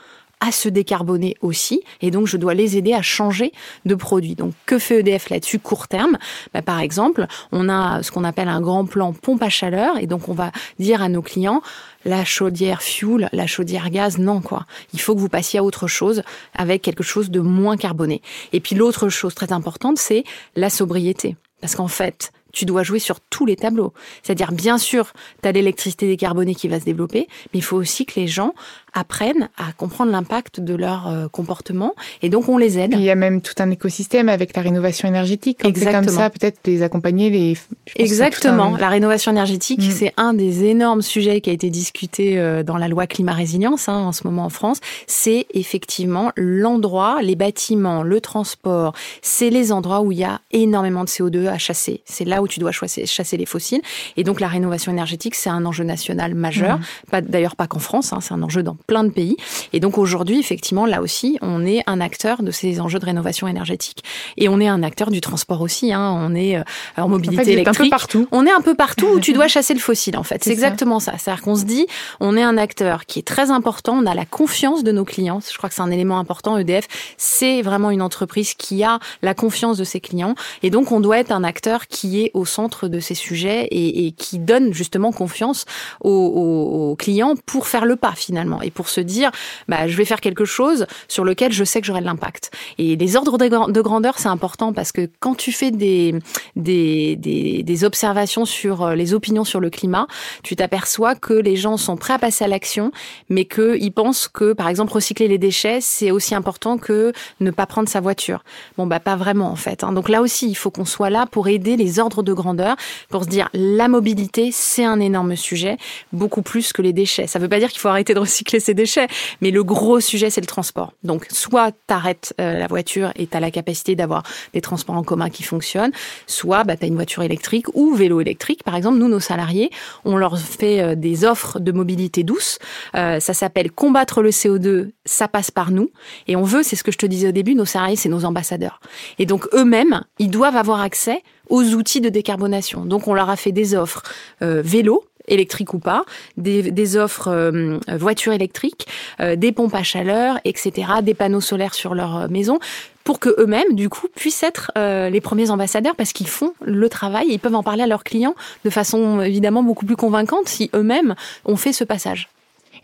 à 0.45 0.53
se 0.53 0.69
décarboner 0.69 1.37
aussi, 1.41 1.83
et 2.03 2.11
donc 2.11 2.27
je 2.27 2.37
dois 2.37 2.53
les 2.53 2.77
aider 2.77 2.93
à 2.93 3.01
changer 3.01 3.53
de 3.87 3.95
produit. 3.95 4.35
Donc 4.35 4.52
que 4.67 4.78
fait 4.78 5.00
EDF 5.00 5.30
là-dessus 5.30 5.59
court 5.59 5.89
terme? 5.89 6.19
Bah, 6.52 6.61
Par 6.61 6.80
exemple, 6.80 7.26
on 7.50 7.71
a 7.71 8.02
ce 8.02 8.13
qu'on 8.13 8.25
appelle 8.25 8.49
un 8.49 8.61
grand 8.61 8.85
plan 8.85 9.15
pompe 9.15 9.43
à 9.43 9.49
chaleur, 9.49 9.97
et 9.99 10.07
donc 10.07 10.28
on 10.28 10.35
va 10.35 10.52
dire 10.78 11.02
à 11.02 11.09
nos 11.09 11.23
clients 11.23 11.63
la 12.04 12.26
chaudière 12.26 12.83
fuel, 12.83 13.30
la 13.33 13.47
chaudière 13.47 13.89
gaz, 13.89 14.19
non 14.19 14.43
quoi. 14.43 14.67
Il 14.93 15.00
faut 15.00 15.15
que 15.15 15.21
vous 15.21 15.30
passiez 15.30 15.61
à 15.61 15.65
autre 15.65 15.87
chose 15.87 16.23
avec 16.54 16.83
quelque 16.83 17.02
chose 17.02 17.30
de 17.30 17.41
moins 17.41 17.78
carboné. 17.78 18.21
Et 18.52 18.61
puis 18.61 18.75
l'autre 18.75 19.09
chose 19.09 19.35
très 19.35 19.50
importante, 19.52 19.97
c'est 19.97 20.25
la 20.57 20.69
sobriété. 20.69 21.37
Parce 21.63 21.75
qu'en 21.76 21.89
fait, 21.89 22.30
tu 22.54 22.65
dois 22.65 22.83
jouer 22.83 22.99
sur 22.99 23.21
tous 23.21 23.45
les 23.45 23.57
tableaux. 23.57 23.93
C'est-à-dire, 24.23 24.52
bien 24.52 24.78
sûr, 24.78 25.13
tu 25.43 25.49
as 25.49 25.52
l'électricité 25.52 26.07
décarbonée 26.07 26.54
qui 26.54 26.69
va 26.69 26.80
se 26.80 26.85
développer, 26.85 27.26
mais 27.52 27.59
il 27.59 27.63
faut 27.63 27.76
aussi 27.76 28.07
que 28.07 28.19
les 28.19 28.28
gens 28.28 28.54
apprennent 28.95 29.49
à 29.57 29.73
comprendre 29.73 30.13
l'impact 30.13 30.61
de 30.61 30.75
leur 30.75 31.09
euh, 31.09 31.28
comportement 31.28 31.95
et 32.23 32.30
donc 32.30 32.49
on 32.49 32.57
les 32.57 32.78
aide. 32.78 32.95
Il 32.95 33.02
y 33.02 33.11
a 33.11 33.15
même 33.15 33.41
tout 33.41 33.54
un 33.59 33.71
écosystème 33.71 34.28
avec 34.28 34.57
la 34.57 34.63
rénovation 34.63 35.09
énergétique. 35.09 35.59
Quand 35.61 35.73
c'est 35.75 35.91
comme 35.91 36.09
ça, 36.09 36.30
peut-être 36.30 36.61
les 36.67 36.83
accompagner. 36.83 37.30
Les... 37.30 37.57
Exactement. 37.97 38.75
Un... 38.75 38.78
La 38.78 38.89
rénovation 38.89 39.33
énergétique, 39.33 39.80
mmh. 39.80 39.91
c'est 39.91 40.13
un 40.17 40.33
des 40.33 40.65
énormes 40.65 41.02
sujets 41.02 41.41
qui 41.41 41.50
a 41.50 41.52
été 41.52 41.71
discuté 41.71 42.39
euh, 42.39 42.63
dans 42.63 42.76
la 42.76 42.89
loi 42.89 43.07
climat 43.07 43.33
résilience 43.33 43.89
hein, 43.89 43.99
en 43.99 44.13
ce 44.13 44.26
moment 44.26 44.45
en 44.45 44.50
France. 44.50 44.78
C'est 45.07 45.47
effectivement 45.52 46.30
l'endroit, 46.37 47.21
les 47.23 47.37
bâtiments, 47.37 48.02
le 48.02 48.21
transport. 48.21 48.95
C'est 49.23 49.50
les 49.50 49.73
endroits 49.73 50.00
où 50.00 50.13
il 50.13 50.19
y 50.19 50.25
a 50.25 50.41
énormément 50.52 51.04
de 51.04 51.09
CO2 51.09 51.49
à 51.49 51.59
chasser. 51.59 52.02
C'est 52.04 52.25
là 52.25 52.43
où 52.43 52.49
tu 52.49 52.61
dois 52.61 52.73
chasser, 52.73 53.07
chasser 53.07 53.37
les 53.37 53.47
fossiles. 53.47 53.83
Et 54.17 54.25
donc 54.25 54.41
la 54.41 54.49
rénovation 54.49 54.93
énergétique, 54.93 55.35
c'est 55.35 55.50
un 55.50 55.65
enjeu 55.67 55.85
national 55.85 56.35
majeur. 56.35 56.78
Mmh. 56.78 57.11
Pas 57.11 57.21
d'ailleurs 57.21 57.57
pas 57.57 57.67
qu'en 57.67 57.78
France. 57.78 58.13
Hein, 58.13 58.21
c'est 58.21 58.35
un 58.35 58.43
enjeu 58.43 58.63
dans 58.63 58.76
plein 58.86 59.04
de 59.04 59.10
pays. 59.10 59.36
Et 59.73 59.80
donc 59.80 59.99
aujourd'hui, 59.99 60.38
effectivement, 60.38 60.86
là 60.86 61.00
aussi, 61.00 61.38
on 61.42 61.64
est 61.64 61.82
un 61.86 62.00
acteur 62.00 62.42
de 62.42 62.50
ces 62.50 62.80
enjeux 62.80 62.99
de 62.99 63.06
rénovation 63.06 63.49
énergétique. 63.49 64.04
Et 64.36 64.49
on 64.49 64.60
est 64.60 64.68
un 64.68 64.82
acteur 64.82 65.10
du 65.10 65.20
transport 65.20 65.60
aussi. 65.60 65.92
Hein. 65.92 66.14
On 66.20 66.34
est 66.34 66.56
euh, 66.56 66.62
en 66.97 67.08
mobilité 67.08 67.42
en 67.42 67.44
fait, 67.44 67.52
électrique. 67.52 67.80
Un 67.80 67.84
peu 67.84 67.90
partout. 67.90 68.28
On 68.32 68.47
est 68.47 68.52
un 68.52 68.60
peu 68.60 68.75
partout 68.75 69.06
où 69.06 69.20
tu 69.20 69.32
dois 69.34 69.49
chasser 69.49 69.75
le 69.75 69.80
fossile, 69.80 70.16
en 70.16 70.23
fait. 70.23 70.44
C'est 70.44 70.50
exactement 70.50 71.00
ça. 71.00 71.14
C'est-à-dire 71.18 71.42
qu'on 71.42 71.56
se 71.56 71.64
dit, 71.64 71.86
on 72.20 72.36
est 72.36 72.42
un 72.42 72.58
acteur 72.58 73.06
qui 73.06 73.18
est 73.18 73.26
très 73.26 73.50
important. 73.50 73.94
On 73.94 74.06
a 74.06 74.14
la 74.14 74.26
confiance 74.26 74.84
de 74.84 74.92
nos 74.92 75.04
clients. 75.04 75.40
Je 75.40 75.56
crois 75.56 75.68
que 75.68 75.75
c'est 75.75 75.82
un 75.82 75.90
élément 75.90 76.18
important. 76.18 76.58
EDF, 76.58 76.86
c'est 77.16 77.62
vraiment 77.62 77.90
une 77.90 78.02
entreprise 78.02 78.54
qui 78.54 78.84
a 78.84 78.99
la 79.23 79.34
confiance 79.34 79.78
de 79.78 79.84
ses 79.84 80.00
clients. 80.00 80.34
Et 80.62 80.70
donc, 80.70 80.92
on 80.92 81.00
doit 81.00 81.18
être 81.18 81.32
un 81.32 81.44
acteur 81.44 81.86
qui 81.86 82.23
est 82.23 82.30
au 82.34 82.44
centre 82.44 82.88
de 82.88 83.00
ces 83.00 83.14
sujets 83.14 83.64
et, 83.70 84.06
et 84.06 84.12
qui 84.12 84.38
donne 84.38 84.73
justement 84.75 85.12
confiance 85.12 85.64
aux, 86.02 86.10
aux, 86.10 86.90
aux 86.90 86.97
clients 86.97 87.34
pour 87.47 87.66
faire 87.66 87.86
le 87.86 87.97
pas 87.97 88.12
finalement 88.14 88.60
et 88.62 88.70
pour 88.75 88.89
se 88.89 89.00
dire, 89.00 89.30
bah, 89.69 89.89
je 89.89 89.97
vais 89.97 90.04
faire 90.04 90.21
quelque 90.21 90.45
chose 90.45 90.87
sur 91.08 91.25
lequel 91.25 91.52
je 91.52 91.65
sais 91.65 91.80
que 91.80 91.87
j'aurai 91.87 92.00
de 92.00 92.06
l'impact. 92.06 92.50
Et 92.78 92.97
les 92.97 93.17
ordres 93.17 93.39
de 93.39 93.80
grandeur, 93.80 94.19
c'est 94.19 94.28
important 94.28 94.73
parce 94.73 94.93
que 94.93 95.08
quand 95.21 95.34
tu 95.34 95.52
fais 95.52 95.71
des, 95.71 96.15
des, 96.56 97.17
des, 97.17 97.84
observations 97.84 98.45
sur 98.45 98.82
euh, 98.82 98.95
les 98.95 99.15
opinions 99.15 99.45
sur 99.45 99.60
le 99.60 99.69
climat, 99.69 100.06
tu 100.43 100.56
t'aperçois 100.56 101.15
que 101.15 101.34
les 101.34 101.56
gens 101.56 101.76
sont 101.76 101.97
prêts 101.97 102.15
à 102.15 102.19
passer 102.19 102.45
à 102.45 102.49
l'action, 102.49 102.93
mais 103.28 103.45
qu'ils 103.45 103.93
pensent 103.93 104.28
que, 104.28 104.52
par 104.52 104.69
exemple, 104.69 104.93
recycler 104.93 105.28
les 105.28 105.39
déchets, 105.39 105.80
c'est 105.80 106.10
aussi 106.10 106.34
important 106.34 106.78
que 106.78 107.13
ne 107.41 107.50
pas 107.50 107.67
prendre 107.67 107.89
sa 107.89 108.00
voiture. 108.00 108.45
Bon, 108.78 108.87
bah, 108.87 109.00
pas 109.00 109.17
vraiment, 109.17 109.50
en 109.50 109.56
fait. 109.56 109.84
Hein. 109.84 109.93
Donc 109.93 110.08
là 110.08 110.23
aussi, 110.23 110.49
il 110.49 110.54
faut 110.54 110.71
qu'on 110.71 110.84
soit 110.84 111.10
là 111.10 111.26
pour 111.26 111.49
aider 111.49 111.76
les 111.76 111.99
ordres 111.99 112.23
de 112.23 112.32
grandeur, 112.32 112.76
pour 113.08 113.25
se 113.25 113.28
dire, 113.28 113.49
la 113.52 113.89
mobilité, 113.89 114.50
c'est 114.52 114.84
un 114.84 115.00
énorme 115.00 115.37
sujet, 115.37 115.76
beaucoup 116.13 116.43
plus 116.43 116.73
que 116.73 116.82
les 116.82 116.93
déchets. 116.93 117.26
Ça 117.26 117.39
veut 117.39 117.49
pas 117.49 117.58
dire 117.58 117.71
qu'il 117.71 117.80
faut 117.80 117.89
arrêter 117.89 118.15
de 118.15 118.21
recycler 118.21 118.60
ses 118.65 118.75
déchets, 118.75 119.07
mais 119.41 119.50
le 119.50 119.63
gros 119.63 120.00
sujet, 120.00 120.31
c'est 120.31 120.41
le 120.41 120.47
transport. 120.47 120.93
Donc, 121.03 121.27
soit 121.31 121.73
tu 121.73 121.95
arrêtes 121.95 122.35
euh, 122.41 122.59
la 122.59 122.67
voiture 122.67 123.13
et 123.17 123.27
tu 123.27 123.37
as 123.37 123.41
la 123.41 123.50
capacité 123.50 123.95
d'avoir 123.95 124.23
des 124.53 124.61
transports 124.61 124.97
en 124.97 125.03
commun 125.03 125.31
qui 125.31 125.43
fonctionnent, 125.43 125.93
soit 126.27 126.65
bah, 126.65 126.77
tu 126.77 126.85
as 126.85 126.89
une 126.89 126.95
voiture 126.95 127.23
électrique 127.23 127.67
ou 127.75 127.95
vélo 127.95 128.21
électrique. 128.21 128.63
Par 128.65 128.77
exemple, 128.77 128.99
nous, 128.99 129.09
nos 129.09 129.21
salariés, 129.21 129.71
on 130.05 130.17
leur 130.17 130.39
fait 130.39 130.81
euh, 130.81 130.95
des 130.95 131.25
offres 131.25 131.61
de 131.61 131.73
mobilité 131.73 132.23
douce. 132.23 132.59
Euh, 132.95 133.21
ça 133.21 133.35
s'appelle 133.35 133.71
combattre 133.71 134.23
le 134.23 134.31
CO2, 134.31 134.91
ça 135.05 135.29
passe 135.29 135.50
par 135.50 135.71
nous. 135.71 135.91
Et 136.27 136.37
on 136.37 136.43
veut, 136.43 136.63
c'est 136.63 136.77
ce 136.77 136.85
que 136.85 136.93
je 136.93 136.99
te 136.99 137.07
disais 137.07 137.29
au 137.29 137.33
début, 137.33 137.55
nos 137.55 137.65
salariés, 137.65 137.97
c'est 137.97 138.09
nos 138.09 138.25
ambassadeurs. 138.25 138.81
Et 139.19 139.27
donc, 139.27 139.47
eux-mêmes, 139.53 140.03
ils 140.19 140.31
doivent 140.31 140.57
avoir 140.57 140.81
accès 140.81 141.23
aux 141.49 141.63
outils 141.75 142.00
de 142.00 142.09
décarbonation. 142.09 142.85
Donc, 142.85 143.09
on 143.09 143.15
leur 143.15 143.31
a 143.31 143.37
fait 143.37 143.53
des 143.53 143.75
offres 143.75 144.03
euh, 144.43 144.63
vélo, 144.65 145.05
électriques 145.28 145.75
ou 145.75 145.78
pas, 145.78 146.04
des, 146.37 146.71
des 146.71 146.97
offres 146.97 147.28
euh, 147.28 147.78
voitures 147.89 148.32
électriques, 148.32 148.87
euh, 149.21 149.37
des 149.37 149.52
pompes 149.52 149.75
à 149.75 149.82
chaleur, 149.82 150.39
etc., 150.45 150.89
des 151.02 151.15
panneaux 151.15 151.41
solaires 151.41 151.75
sur 151.75 151.95
leur 151.95 152.28
maison, 152.30 152.58
pour 153.04 153.21
que 153.21 153.28
eux-mêmes, 153.39 153.75
du 153.75 153.89
coup, 153.89 154.08
puissent 154.15 154.43
être 154.43 154.73
euh, 154.78 155.10
les 155.10 155.21
premiers 155.21 155.50
ambassadeurs 155.50 155.95
parce 155.95 156.13
qu'ils 156.13 156.28
font 156.28 156.54
le 156.65 156.89
travail, 156.89 157.26
ils 157.28 157.39
peuvent 157.39 157.54
en 157.54 157.63
parler 157.63 157.82
à 157.82 157.87
leurs 157.87 158.04
clients 158.04 158.34
de 158.65 158.71
façon 158.71 159.21
évidemment 159.21 159.63
beaucoup 159.63 159.84
plus 159.84 159.97
convaincante 159.97 160.49
si 160.49 160.71
eux-mêmes 160.75 161.15
ont 161.45 161.56
fait 161.56 161.73
ce 161.73 161.84
passage. 161.84 162.28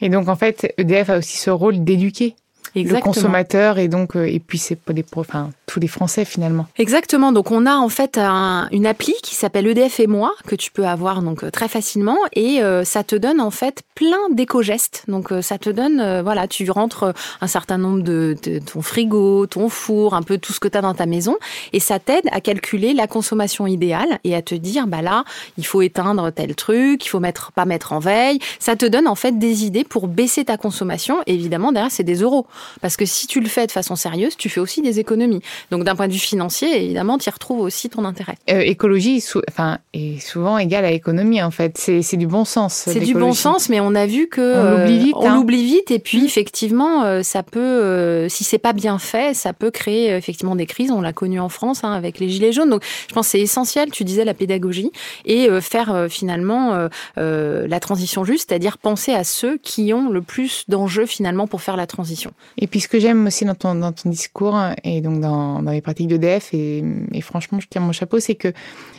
Et 0.02 0.08
donc, 0.08 0.28
en 0.28 0.36
fait, 0.36 0.72
EDF 0.78 1.10
a 1.10 1.18
aussi 1.18 1.38
ce 1.38 1.50
rôle 1.50 1.84
d'éduquer 1.84 2.34
le 2.74 3.00
consommateur 3.00 3.78
et 3.78 3.88
donc 3.88 4.16
et 4.16 4.40
puis 4.40 4.58
c'est 4.58 4.76
pas 4.76 4.92
les 4.92 5.04
enfin 5.16 5.50
tous 5.66 5.80
les 5.80 5.88
Français 5.88 6.24
finalement. 6.24 6.66
Exactement. 6.78 7.32
Donc 7.32 7.50
on 7.50 7.66
a 7.66 7.74
en 7.74 7.88
fait 7.88 8.18
une 8.18 8.86
appli 8.86 9.14
qui 9.22 9.34
s'appelle 9.34 9.66
EDF 9.66 10.00
et 10.00 10.06
moi 10.06 10.32
que 10.46 10.56
tu 10.56 10.70
peux 10.70 10.86
avoir 10.86 11.22
donc 11.22 11.48
très 11.52 11.68
facilement 11.68 12.16
et 12.34 12.60
ça 12.84 13.04
te 13.04 13.16
donne 13.16 13.40
en 13.40 13.50
fait 13.50 13.82
plein 13.94 14.28
d'éco-gestes. 14.30 15.04
Donc 15.08 15.32
ça 15.42 15.58
te 15.58 15.70
donne 15.70 16.22
voilà 16.22 16.48
tu 16.48 16.68
rentres 16.70 17.12
un 17.40 17.46
certain 17.46 17.78
nombre 17.78 18.02
de, 18.02 18.36
de, 18.42 18.58
ton 18.58 18.82
frigo, 18.82 19.46
ton 19.46 19.68
four, 19.68 20.14
un 20.14 20.22
peu 20.22 20.38
tout 20.38 20.52
ce 20.52 20.60
que 20.60 20.68
tu 20.68 20.76
as 20.76 20.82
dans 20.82 20.94
ta 20.94 21.06
maison 21.06 21.36
et 21.72 21.80
ça 21.80 21.98
t'aide 21.98 22.28
à 22.32 22.40
calculer 22.40 22.94
la 22.94 23.06
consommation 23.06 23.66
idéale 23.66 24.18
et 24.24 24.34
à 24.34 24.42
te 24.42 24.54
dire 24.54 24.86
bah 24.86 25.02
là 25.02 25.24
il 25.58 25.66
faut 25.66 25.82
éteindre 25.82 26.30
tel 26.30 26.54
truc, 26.54 27.04
il 27.04 27.08
faut 27.08 27.20
mettre 27.20 27.52
pas 27.52 27.64
mettre 27.64 27.92
en 27.92 27.98
veille. 27.98 28.38
Ça 28.58 28.76
te 28.76 28.86
donne 28.86 29.06
en 29.06 29.14
fait 29.14 29.38
des 29.38 29.64
idées 29.64 29.84
pour 29.84 30.08
baisser 30.08 30.44
ta 30.44 30.56
consommation. 30.56 31.18
évidemment 31.26 31.72
derrière 31.72 31.92
c'est 31.92 32.04
des 32.04 32.22
euros 32.22 32.46
parce 32.80 32.96
que 32.96 33.04
si 33.04 33.26
tu 33.26 33.40
le 33.40 33.48
fais 33.48 33.66
de 33.66 33.72
façon 33.72 33.96
sérieuse, 33.96 34.36
tu 34.36 34.48
fais 34.48 34.60
aussi 34.60 34.82
des 34.82 35.00
économies. 35.00 35.40
Donc 35.70 35.84
d'un 35.84 35.94
point 35.94 36.08
de 36.08 36.12
vue 36.12 36.18
financier, 36.18 36.84
évidemment, 36.84 37.18
tu 37.18 37.28
y 37.28 37.32
retrouves 37.32 37.60
aussi 37.60 37.88
ton 37.90 38.04
intérêt. 38.04 38.36
Euh, 38.50 38.60
écologie 38.60 39.22
enfin, 39.48 39.78
est 39.92 40.20
souvent 40.20 40.58
égale 40.58 40.84
à 40.84 40.90
économie, 40.90 41.42
en 41.42 41.50
fait. 41.50 41.76
C'est 41.78 42.16
du 42.16 42.26
bon 42.26 42.44
sens. 42.44 42.74
C'est 42.74 43.00
du 43.00 43.14
bon 43.14 43.32
sens, 43.32 43.68
mais 43.68 43.80
on 43.80 43.94
a 43.94 44.06
vu 44.06 44.28
que 44.28 44.40
on 44.40 44.78
l'oublie 44.78 44.98
vite. 44.98 45.16
On 45.16 45.28
hein. 45.28 45.36
l'oublie 45.36 45.64
vite, 45.64 45.90
et 45.90 45.98
puis 45.98 46.22
mmh. 46.22 46.26
effectivement, 46.26 47.04
euh, 47.04 47.22
ça 47.22 47.42
peut, 47.42 47.60
euh, 47.60 48.28
si 48.28 48.44
c'est 48.44 48.58
pas 48.58 48.72
bien 48.72 48.98
fait, 48.98 49.34
ça 49.34 49.52
peut 49.52 49.70
créer 49.70 50.14
effectivement 50.14 50.56
des 50.56 50.66
crises. 50.66 50.90
On 50.90 51.00
l'a 51.00 51.12
connu 51.12 51.40
en 51.40 51.48
France 51.48 51.84
hein, 51.84 51.92
avec 51.92 52.18
les 52.18 52.28
gilets 52.28 52.52
jaunes. 52.52 52.70
Donc, 52.70 52.84
je 53.08 53.14
pense 53.14 53.28
c'est 53.28 53.40
essentiel. 53.40 53.90
Tu 53.90 54.04
disais 54.04 54.24
la 54.24 54.34
pédagogie 54.34 54.90
et 55.24 55.48
faire 55.60 56.06
finalement 56.08 56.88
la 57.16 57.80
transition 57.80 58.24
juste, 58.24 58.48
c'est-à-dire 58.48 58.78
penser 58.78 59.12
à 59.12 59.24
ceux 59.24 59.58
qui 59.58 59.92
ont 59.92 60.08
le 60.10 60.22
plus 60.22 60.64
d'enjeux 60.68 61.06
finalement 61.06 61.46
pour 61.46 61.62
faire 61.62 61.76
la 61.76 61.86
transition. 61.86 62.32
Et 62.58 62.66
puis 62.66 62.80
ce 62.80 62.88
que 62.88 62.98
j'aime 62.98 63.26
aussi 63.26 63.44
dans 63.44 63.54
ton, 63.54 63.74
dans 63.74 63.92
ton 63.92 64.10
discours 64.10 64.58
et 64.84 65.00
donc 65.00 65.20
dans, 65.20 65.62
dans 65.62 65.70
les 65.70 65.80
pratiques 65.80 66.08
d'EDF, 66.08 66.52
et, 66.52 66.84
et 67.12 67.20
franchement 67.20 67.60
je 67.60 67.66
tiens 67.68 67.80
mon 67.80 67.92
chapeau, 67.92 68.20
c'est 68.20 68.34
que 68.34 68.52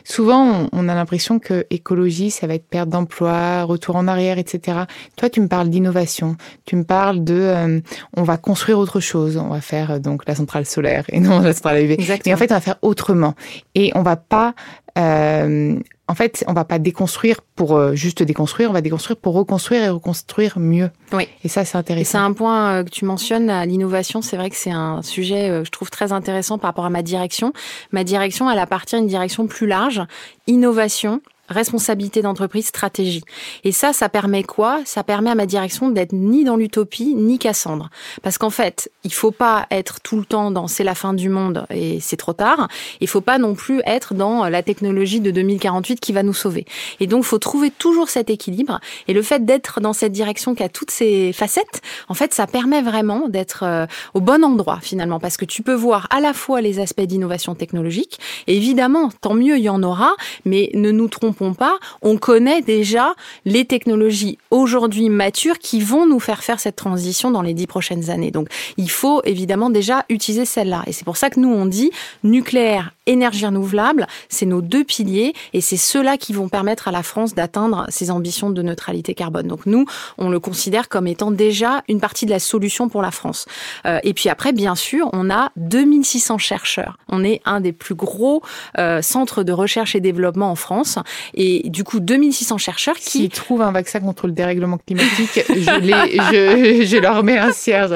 souvent 0.03 0.67
on, 0.71 0.89
a 0.89 0.95
l'impression 0.95 1.39
que 1.39 1.65
écologie, 1.69 2.31
ça 2.31 2.47
va 2.47 2.55
être 2.55 2.67
perte 2.67 2.89
d'emploi, 2.89 3.63
retour 3.63 3.95
en 3.95 4.07
arrière, 4.07 4.37
etc. 4.37 4.79
Toi 5.15 5.29
tu 5.29 5.41
me 5.41 5.47
parles 5.47 5.69
d'innovation, 5.69 6.37
tu 6.65 6.75
me 6.75 6.83
parles 6.83 7.23
de 7.23 7.35
euh, 7.35 7.79
on 8.15 8.23
va 8.23 8.37
construire 8.37 8.79
autre 8.79 8.99
chose, 8.99 9.37
on 9.37 9.49
va 9.49 9.61
faire 9.61 9.99
donc 9.99 10.27
la 10.27 10.35
centrale 10.35 10.65
solaire 10.65 11.05
et 11.09 11.19
non 11.19 11.39
la 11.39 11.53
centrale 11.53 11.83
UV. 11.83 11.97
Mais 12.25 12.33
en 12.33 12.37
fait 12.37 12.51
on 12.51 12.55
va 12.55 12.61
faire 12.61 12.77
autrement. 12.81 13.35
Et 13.75 13.91
on 13.95 14.01
va 14.01 14.15
pas 14.15 14.53
euh, 14.97 15.79
en 16.11 16.13
fait, 16.13 16.43
on 16.47 16.51
va 16.51 16.65
pas 16.65 16.77
déconstruire 16.77 17.39
pour 17.55 17.77
euh, 17.77 17.95
juste 17.95 18.21
déconstruire, 18.21 18.69
on 18.69 18.73
va 18.73 18.81
déconstruire 18.81 19.15
pour 19.15 19.33
reconstruire 19.33 19.81
et 19.81 19.89
reconstruire 19.89 20.59
mieux. 20.59 20.89
Oui. 21.13 21.25
Et 21.45 21.47
ça, 21.47 21.63
c'est 21.63 21.77
intéressant. 21.77 22.11
C'est 22.11 22.17
un 22.17 22.33
point 22.33 22.73
euh, 22.73 22.83
que 22.83 22.89
tu 22.89 23.05
mentionnes, 23.05 23.49
l'innovation. 23.63 24.21
C'est 24.21 24.35
vrai 24.35 24.49
que 24.49 24.57
c'est 24.57 24.71
un 24.71 25.01
sujet, 25.03 25.49
euh, 25.49 25.63
je 25.63 25.71
trouve 25.71 25.89
très 25.89 26.11
intéressant 26.11 26.57
par 26.57 26.67
rapport 26.69 26.83
à 26.83 26.89
ma 26.89 27.01
direction. 27.01 27.53
Ma 27.93 28.03
direction, 28.03 28.51
elle 28.51 28.59
appartient 28.59 28.97
à 28.97 28.99
une 28.99 29.07
direction 29.07 29.47
plus 29.47 29.67
large, 29.67 30.01
innovation, 30.47 31.21
responsabilité 31.51 32.21
d'entreprise, 32.21 32.67
stratégie. 32.67 33.23
Et 33.63 33.71
ça, 33.71 33.93
ça 33.93 34.09
permet 34.09 34.43
quoi? 34.43 34.81
Ça 34.85 35.03
permet 35.03 35.29
à 35.29 35.35
ma 35.35 35.45
direction 35.45 35.89
d'être 35.89 36.13
ni 36.13 36.43
dans 36.43 36.55
l'utopie, 36.55 37.15
ni 37.15 37.39
Cassandre. 37.39 37.89
Parce 38.21 38.37
qu'en 38.37 38.49
fait, 38.49 38.91
il 39.03 39.13
faut 39.13 39.31
pas 39.31 39.67
être 39.71 40.01
tout 40.01 40.17
le 40.17 40.25
temps 40.25 40.51
dans 40.51 40.67
c'est 40.67 40.83
la 40.83 40.95
fin 40.95 41.13
du 41.13 41.29
monde 41.29 41.65
et 41.69 41.99
c'est 41.99 42.17
trop 42.17 42.33
tard. 42.33 42.67
Il 42.99 43.07
faut 43.07 43.21
pas 43.21 43.37
non 43.37 43.55
plus 43.55 43.81
être 43.85 44.13
dans 44.13 44.47
la 44.47 44.63
technologie 44.63 45.19
de 45.19 45.31
2048 45.31 45.99
qui 45.99 46.13
va 46.13 46.23
nous 46.23 46.33
sauver. 46.33 46.65
Et 46.99 47.07
donc, 47.07 47.23
faut 47.23 47.39
trouver 47.39 47.71
toujours 47.71 48.09
cet 48.09 48.29
équilibre. 48.29 48.79
Et 49.07 49.13
le 49.13 49.21
fait 49.21 49.45
d'être 49.45 49.81
dans 49.81 49.93
cette 49.93 50.11
direction 50.11 50.55
qui 50.55 50.63
a 50.63 50.69
toutes 50.69 50.91
ces 50.91 51.33
facettes, 51.33 51.81
en 52.09 52.13
fait, 52.13 52.33
ça 52.33 52.47
permet 52.47 52.81
vraiment 52.81 53.27
d'être 53.27 53.63
euh, 53.63 53.85
au 54.13 54.21
bon 54.21 54.43
endroit 54.43 54.79
finalement. 54.81 55.19
Parce 55.19 55.37
que 55.37 55.45
tu 55.45 55.63
peux 55.63 55.73
voir 55.73 56.07
à 56.09 56.19
la 56.19 56.33
fois 56.33 56.61
les 56.61 56.79
aspects 56.79 57.01
d'innovation 57.01 57.55
technologique. 57.55 58.19
Et 58.47 58.55
évidemment, 58.55 59.09
tant 59.21 59.33
mieux, 59.33 59.57
il 59.57 59.63
y 59.63 59.69
en 59.69 59.83
aura. 59.83 60.13
Mais 60.45 60.69
ne 60.73 60.91
nous 60.91 61.07
trompons 61.07 61.40
pas, 61.53 61.77
on 62.01 62.17
connaît 62.17 62.61
déjà 62.61 63.15
les 63.45 63.65
technologies 63.65 64.37
aujourd'hui 64.51 65.09
matures 65.09 65.59
qui 65.59 65.81
vont 65.81 66.05
nous 66.05 66.19
faire 66.19 66.43
faire 66.43 66.59
cette 66.59 66.75
transition 66.75 67.31
dans 67.31 67.41
les 67.41 67.53
dix 67.53 67.67
prochaines 67.67 68.09
années. 68.09 68.31
Donc, 68.31 68.47
il 68.77 68.89
faut 68.89 69.21
évidemment 69.23 69.69
déjà 69.69 70.05
utiliser 70.09 70.45
celle-là. 70.45 70.83
Et 70.87 70.93
c'est 70.93 71.05
pour 71.05 71.17
ça 71.17 71.29
que 71.29 71.39
nous, 71.39 71.49
on 71.49 71.65
dit 71.65 71.91
nucléaire, 72.23 72.93
énergie 73.07 73.45
renouvelable, 73.45 74.07
c'est 74.29 74.45
nos 74.45 74.61
deux 74.61 74.83
piliers 74.83 75.33
et 75.53 75.61
c'est 75.61 75.77
ceux-là 75.77 76.17
qui 76.17 76.33
vont 76.33 76.49
permettre 76.49 76.87
à 76.87 76.91
la 76.91 77.03
France 77.03 77.33
d'atteindre 77.33 77.85
ses 77.89 78.11
ambitions 78.11 78.49
de 78.49 78.61
neutralité 78.61 79.13
carbone. 79.13 79.47
Donc, 79.47 79.65
nous, 79.65 79.85
on 80.17 80.29
le 80.29 80.39
considère 80.39 80.89
comme 80.89 81.07
étant 81.07 81.31
déjà 81.31 81.83
une 81.87 81.99
partie 81.99 82.25
de 82.25 82.31
la 82.31 82.39
solution 82.39 82.89
pour 82.89 83.01
la 83.01 83.11
France. 83.11 83.45
Euh, 83.85 83.99
et 84.03 84.13
puis 84.13 84.29
après, 84.29 84.53
bien 84.53 84.75
sûr, 84.75 85.09
on 85.13 85.29
a 85.29 85.51
2600 85.55 86.37
chercheurs. 86.37 86.97
On 87.09 87.23
est 87.23 87.41
un 87.45 87.59
des 87.59 87.73
plus 87.73 87.95
gros 87.95 88.41
euh, 88.77 89.01
centres 89.01 89.43
de 89.43 89.51
recherche 89.51 89.95
et 89.95 89.99
développement 89.99 90.51
en 90.51 90.55
France 90.55 90.97
et 91.33 91.69
du 91.69 91.83
coup, 91.83 91.99
2600 91.99 92.57
chercheurs 92.57 92.95
qui... 92.95 93.09
S'ils 93.09 93.29
trouvent 93.29 93.61
un 93.61 93.71
vaccin 93.71 93.99
contre 93.99 94.27
le 94.27 94.33
dérèglement 94.33 94.77
climatique, 94.77 95.43
je, 95.49 95.79
les, 95.79 96.81
je, 96.81 96.85
je, 96.85 96.97
leur 96.97 97.23
mets 97.23 97.37
un 97.37 97.51
cierge. 97.51 97.93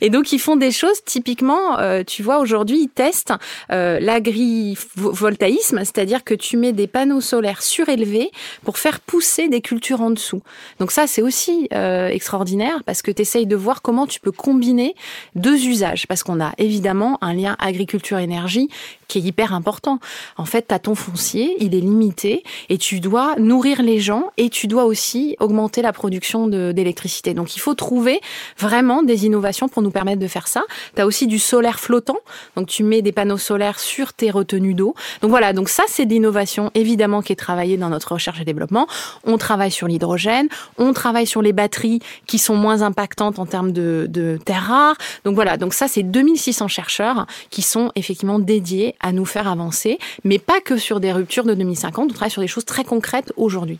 Et 0.00 0.10
donc, 0.10 0.32
ils 0.32 0.38
font 0.38 0.56
des 0.56 0.70
choses, 0.70 1.04
typiquement, 1.04 1.78
euh, 1.78 2.02
tu 2.06 2.22
vois, 2.22 2.38
aujourd'hui, 2.38 2.82
ils 2.82 2.88
testent 2.88 3.34
euh, 3.70 3.98
l'agrivoltaïsme, 4.46 5.78
c'est-à-dire 5.80 6.24
que 6.24 6.34
tu 6.34 6.56
mets 6.56 6.72
des 6.72 6.86
panneaux 6.86 7.20
solaires 7.20 7.62
surélevés 7.62 8.30
pour 8.64 8.78
faire 8.78 9.00
pousser 9.00 9.48
des 9.48 9.60
cultures 9.60 10.00
en 10.00 10.10
dessous. 10.10 10.42
Donc 10.80 10.90
ça, 10.90 11.06
c'est 11.06 11.22
aussi 11.22 11.68
euh, 11.72 12.08
extraordinaire 12.08 12.82
parce 12.84 13.02
que 13.02 13.10
tu 13.10 13.22
essayes 13.22 13.46
de 13.46 13.56
voir 13.56 13.82
comment 13.82 14.06
tu 14.06 14.20
peux 14.20 14.32
combiner 14.32 14.94
deux 15.34 15.66
usages. 15.66 16.06
Parce 16.06 16.22
qu'on 16.22 16.40
a 16.40 16.52
évidemment 16.58 17.18
un 17.20 17.34
lien 17.34 17.56
agriculture-énergie 17.58 18.68
qui 19.08 19.18
est 19.18 19.22
hyper 19.22 19.54
important. 19.54 19.98
En 20.36 20.44
fait, 20.44 20.72
as 20.72 20.78
ton 20.78 20.94
foncier, 20.94 21.54
il 21.58 21.74
est 21.74 21.80
limité 21.80 22.42
et 22.68 22.78
tu 22.78 23.00
dois 23.00 23.36
nourrir 23.36 23.82
les 23.82 24.00
gens 24.00 24.30
et 24.36 24.50
tu 24.50 24.66
dois 24.66 24.84
aussi 24.84 25.36
augmenter 25.40 25.82
la 25.82 25.92
production 25.92 26.46
d'électricité. 26.48 27.34
Donc 27.34 27.56
il 27.56 27.60
faut 27.60 27.74
trouver 27.74 28.20
vraiment 28.58 29.02
des 29.02 29.26
innovations 29.26 29.68
pour 29.68 29.82
nous 29.82 29.90
permettre 29.90 30.20
de 30.20 30.28
faire 30.28 30.48
ça. 30.48 30.64
Tu 30.94 31.02
as 31.02 31.06
aussi 31.06 31.26
du 31.26 31.38
solaire 31.38 31.80
flottant, 31.80 32.18
donc 32.56 32.66
tu 32.66 32.82
mets 32.82 33.02
des 33.02 33.12
panneaux 33.12 33.38
solaires 33.38 33.78
sur 33.78 34.12
tes 34.12 34.30
retenues 34.30 34.74
d'eau. 34.74 34.94
Donc 35.22 35.30
voilà, 35.30 35.52
donc 35.52 35.68
ça 35.68 35.84
c'est 35.86 36.06
d'innovation 36.06 36.70
évidemment 36.74 37.22
qui 37.22 37.32
est 37.32 37.36
travaillée 37.36 37.76
dans 37.76 37.88
notre 37.88 38.12
recherche 38.12 38.40
et 38.40 38.44
développement. 38.44 38.86
On 39.24 39.38
travaille 39.38 39.70
sur 39.70 39.86
l'hydrogène, 39.86 40.48
on 40.78 40.92
travaille 40.92 41.26
sur 41.26 41.42
les 41.42 41.52
batteries 41.52 42.00
qui 42.26 42.38
sont 42.38 42.56
moins 42.56 42.82
impactantes 42.82 43.38
en 43.38 43.46
termes 43.46 43.72
de, 43.72 44.06
de 44.08 44.38
terres 44.44 44.66
rares. 44.68 44.96
Donc 45.24 45.34
voilà, 45.34 45.56
donc 45.56 45.74
ça 45.74 45.88
c'est 45.88 46.02
2600 46.02 46.68
chercheurs 46.68 47.26
qui 47.50 47.62
sont 47.62 47.92
effectivement 47.94 48.38
dédiés 48.38 48.95
à 49.00 49.12
nous 49.12 49.24
faire 49.24 49.48
avancer, 49.48 49.98
mais 50.24 50.38
pas 50.38 50.60
que 50.60 50.76
sur 50.76 51.00
des 51.00 51.12
ruptures 51.12 51.44
de 51.44 51.54
2050, 51.54 52.10
on 52.10 52.14
travaille 52.14 52.30
sur 52.30 52.42
des 52.42 52.48
choses 52.48 52.64
très 52.64 52.84
concrètes 52.84 53.32
aujourd'hui. 53.36 53.78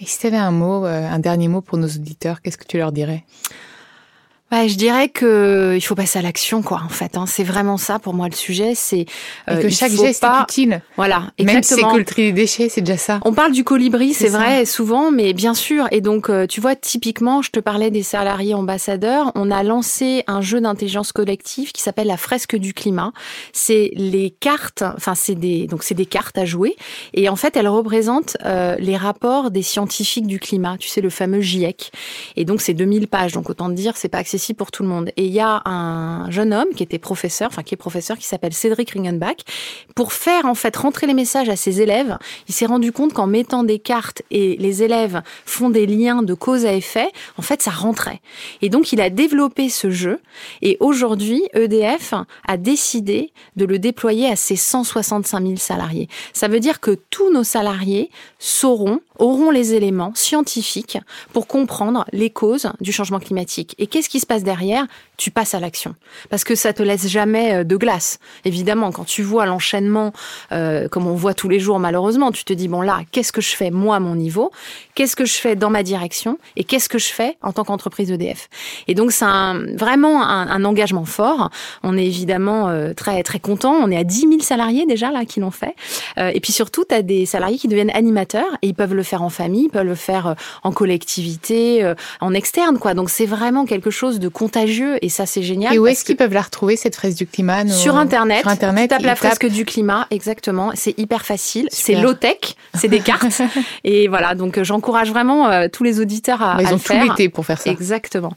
Et 0.00 0.06
si 0.06 0.18
tu 0.18 0.26
avais 0.26 0.36
un 0.36 0.50
mot, 0.50 0.86
euh, 0.86 1.08
un 1.08 1.18
dernier 1.18 1.48
mot 1.48 1.60
pour 1.60 1.78
nos 1.78 1.88
auditeurs, 1.88 2.40
qu'est-ce 2.40 2.56
que 2.56 2.66
tu 2.66 2.78
leur 2.78 2.90
dirais? 2.90 3.24
Ouais, 4.52 4.68
je 4.68 4.76
dirais 4.76 5.08
que 5.08 5.74
il 5.76 5.80
faut 5.80 5.94
passer 5.94 6.18
à 6.18 6.22
l'action, 6.22 6.60
quoi. 6.60 6.82
En 6.84 6.88
fait, 6.88 7.16
hein. 7.16 7.24
c'est 7.28 7.44
vraiment 7.44 7.76
ça 7.76 8.00
pour 8.00 8.14
moi 8.14 8.28
le 8.28 8.34
sujet. 8.34 8.72
C'est 8.74 9.06
euh, 9.48 9.62
que 9.62 9.68
chaque 9.68 9.92
geste 9.92 10.24
est 10.24 10.42
utile. 10.42 10.82
Voilà, 10.96 11.30
exactement. 11.38 11.52
Même 11.52 11.62
si 11.62 11.74
c'est 11.74 11.82
que 11.82 11.96
le 11.96 12.04
tri 12.04 12.22
des 12.22 12.32
déchets, 12.32 12.68
c'est 12.68 12.80
déjà 12.80 12.98
ça. 12.98 13.20
On 13.24 13.32
parle 13.32 13.52
du 13.52 13.62
colibri, 13.62 14.12
c'est 14.12 14.28
vrai, 14.28 14.64
souvent, 14.64 15.12
mais 15.12 15.34
bien 15.34 15.54
sûr. 15.54 15.86
Et 15.92 16.00
donc, 16.00 16.30
euh, 16.30 16.48
tu 16.48 16.60
vois, 16.60 16.74
typiquement, 16.74 17.42
je 17.42 17.52
te 17.52 17.60
parlais 17.60 17.92
des 17.92 18.02
salariés 18.02 18.54
ambassadeurs. 18.54 19.30
On 19.36 19.52
a 19.52 19.62
lancé 19.62 20.24
un 20.26 20.40
jeu 20.40 20.60
d'intelligence 20.60 21.12
collective 21.12 21.70
qui 21.70 21.80
s'appelle 21.80 22.08
la 22.08 22.16
fresque 22.16 22.56
du 22.56 22.74
climat. 22.74 23.12
C'est 23.52 23.92
les 23.94 24.30
cartes, 24.30 24.82
enfin, 24.82 25.14
c'est 25.14 25.36
des 25.36 25.68
donc 25.68 25.84
c'est 25.84 25.94
des 25.94 26.06
cartes 26.06 26.38
à 26.38 26.44
jouer. 26.44 26.74
Et 27.14 27.28
en 27.28 27.36
fait, 27.36 27.56
elles 27.56 27.68
représentent 27.68 28.36
euh, 28.44 28.74
les 28.80 28.96
rapports 28.96 29.52
des 29.52 29.62
scientifiques 29.62 30.26
du 30.26 30.40
climat. 30.40 30.76
Tu 30.76 30.88
sais, 30.88 31.00
le 31.00 31.10
fameux 31.10 31.40
GIEC. 31.40 31.92
Et 32.34 32.44
donc, 32.44 32.60
c'est 32.60 32.74
2000 32.74 33.06
pages. 33.06 33.30
Donc, 33.30 33.48
autant 33.48 33.68
te 33.68 33.74
dire, 33.74 33.96
c'est 33.96 34.08
pas 34.08 34.18
accessible 34.18 34.39
pour 34.56 34.70
tout 34.70 34.82
le 34.82 34.88
monde. 34.88 35.10
Et 35.16 35.26
il 35.26 35.32
y 35.32 35.40
a 35.40 35.62
un 35.64 36.30
jeune 36.30 36.52
homme 36.52 36.68
qui 36.74 36.82
était 36.82 36.98
professeur, 36.98 37.48
enfin 37.48 37.62
qui 37.62 37.74
est 37.74 37.76
professeur, 37.76 38.18
qui 38.18 38.26
s'appelle 38.26 38.52
Cédric 38.52 38.90
Ringenbach. 38.90 39.36
Pour 39.94 40.12
faire 40.12 40.46
en 40.46 40.54
fait 40.54 40.76
rentrer 40.76 41.06
les 41.06 41.14
messages 41.14 41.48
à 41.48 41.56
ses 41.56 41.80
élèves, 41.80 42.18
il 42.48 42.54
s'est 42.54 42.66
rendu 42.66 42.92
compte 42.92 43.12
qu'en 43.12 43.26
mettant 43.26 43.62
des 43.64 43.78
cartes 43.78 44.22
et 44.30 44.56
les 44.56 44.82
élèves 44.82 45.22
font 45.44 45.70
des 45.70 45.86
liens 45.86 46.22
de 46.22 46.34
cause 46.34 46.64
à 46.66 46.74
effet, 46.74 47.08
en 47.38 47.42
fait 47.42 47.62
ça 47.62 47.70
rentrait. 47.70 48.20
Et 48.62 48.68
donc 48.68 48.92
il 48.92 49.00
a 49.00 49.10
développé 49.10 49.68
ce 49.68 49.90
jeu. 49.90 50.20
Et 50.62 50.76
aujourd'hui, 50.80 51.42
EDF 51.54 52.14
a 52.46 52.56
décidé 52.56 53.32
de 53.56 53.64
le 53.64 53.78
déployer 53.78 54.28
à 54.28 54.36
ses 54.36 54.56
165 54.56 55.42
000 55.42 55.56
salariés. 55.56 56.08
Ça 56.32 56.48
veut 56.48 56.60
dire 56.60 56.80
que 56.80 56.98
tous 57.10 57.32
nos 57.32 57.44
salariés 57.44 58.10
sauront, 58.38 59.00
auront 59.18 59.50
les 59.50 59.74
éléments 59.74 60.12
scientifiques 60.14 60.98
pour 61.32 61.46
comprendre 61.46 62.04
les 62.12 62.30
causes 62.30 62.70
du 62.80 62.92
changement 62.92 63.18
climatique. 63.18 63.74
Et 63.78 63.86
qu'est-ce 63.86 64.08
qui 64.08 64.20
se 64.20 64.26
derrière 64.38 64.86
Tu 65.16 65.30
passes 65.30 65.54
à 65.54 65.60
l'action. 65.60 65.94
Parce 66.30 66.44
que 66.44 66.54
ça 66.54 66.72
te 66.72 66.82
laisse 66.82 67.08
jamais 67.08 67.54
euh, 67.54 67.64
de 67.64 67.76
glace. 67.76 68.18
Évidemment, 68.44 68.92
quand 68.92 69.04
tu 69.04 69.22
vois 69.22 69.46
l'enchaînement, 69.46 70.12
euh, 70.52 70.88
comme 70.88 71.06
on 71.06 71.14
voit 71.14 71.34
tous 71.34 71.48
les 71.48 71.60
jours 71.60 71.78
malheureusement, 71.78 72.30
tu 72.32 72.44
te 72.44 72.52
dis, 72.52 72.68
bon 72.68 72.80
là, 72.80 73.00
qu'est-ce 73.12 73.32
que 73.32 73.40
je 73.40 73.54
fais 73.54 73.70
moi 73.70 73.96
à 73.96 74.00
mon 74.00 74.14
niveau? 74.14 74.50
Qu'est-ce 75.00 75.16
que 75.16 75.24
je 75.24 75.38
fais 75.38 75.56
dans 75.56 75.70
ma 75.70 75.82
direction 75.82 76.36
et 76.56 76.64
qu'est-ce 76.64 76.90
que 76.90 76.98
je 76.98 77.06
fais 77.06 77.38
en 77.40 77.54
tant 77.54 77.64
qu'entreprise 77.64 78.10
EDF. 78.10 78.50
Et 78.86 78.94
donc 78.94 79.12
c'est 79.12 79.24
vraiment 79.78 80.22
un, 80.22 80.62
engagement 80.62 81.06
fort. 81.06 81.48
On 81.82 81.96
est 81.96 82.04
évidemment 82.04 82.68
euh, 82.68 82.92
très 82.92 83.22
très 83.22 83.38
content. 83.38 83.72
On 83.72 83.90
est 83.90 83.96
à 83.96 84.04
10 84.04 84.20
000 84.20 84.32
salariés 84.40 84.84
déjà 84.84 85.10
là 85.10 85.24
qui 85.24 85.40
l'ont 85.40 85.50
fait. 85.50 85.74
Euh, 86.18 86.30
et 86.34 86.40
puis 86.40 86.52
surtout, 86.52 86.84
tu 86.86 86.94
as 86.94 87.00
des 87.00 87.24
salariés 87.24 87.56
qui 87.56 87.66
deviennent 87.66 87.92
animateurs 87.94 88.58
et 88.60 88.66
ils 88.66 88.74
peuvent 88.74 88.92
le 88.92 89.02
faire 89.02 89.22
en 89.22 89.30
famille, 89.30 89.64
ils 89.64 89.70
peuvent 89.70 89.86
le 89.86 89.94
faire 89.94 90.26
euh, 90.26 90.34
en 90.64 90.72
collectivité, 90.72 91.94
en 92.20 92.34
externe 92.34 92.78
quoi. 92.78 92.92
Donc 92.92 93.08
c'est 93.08 93.24
vraiment 93.24 93.64
quelque 93.64 93.90
chose 93.90 94.18
de 94.18 94.28
contagieux 94.28 94.98
et 95.00 95.08
ça 95.08 95.24
c'est 95.24 95.42
génial. 95.42 95.74
Et 95.74 95.78
où 95.78 95.86
est-ce 95.86 96.04
qu'ils 96.04 96.16
peuvent 96.16 96.34
la 96.34 96.42
retrouver 96.42 96.76
cette 96.76 96.94
fraise 96.94 97.14
du 97.14 97.26
climat 97.26 97.66
Sur 97.68 97.96
internet. 97.96 98.40
Sur 98.40 98.48
internet. 98.48 98.90
Tu 98.90 98.96
tapes 98.96 99.06
la 99.06 99.16
fresque 99.16 99.46
du 99.46 99.64
climat, 99.64 100.06
exactement. 100.10 100.72
C'est 100.74 100.98
hyper 100.98 101.24
facile. 101.24 101.68
C'est 101.72 101.94
low 101.94 102.12
tech. 102.12 102.36
C'est 102.74 102.88
des 102.88 103.00
cartes. 103.00 103.40
et 103.84 104.06
voilà. 104.06 104.34
Donc 104.34 104.62
j'encourage 104.62 104.89
vraiment 104.90 105.68
tous 105.68 105.82
les 105.84 106.00
auditeurs 106.00 106.42
à, 106.42 106.60
ils 106.60 106.72
ont 106.72 106.78
tout 106.78 106.92
l'été 106.92 107.28
pour 107.28 107.46
faire 107.46 107.60
ça. 107.60 107.70
Exactement. 107.70 108.32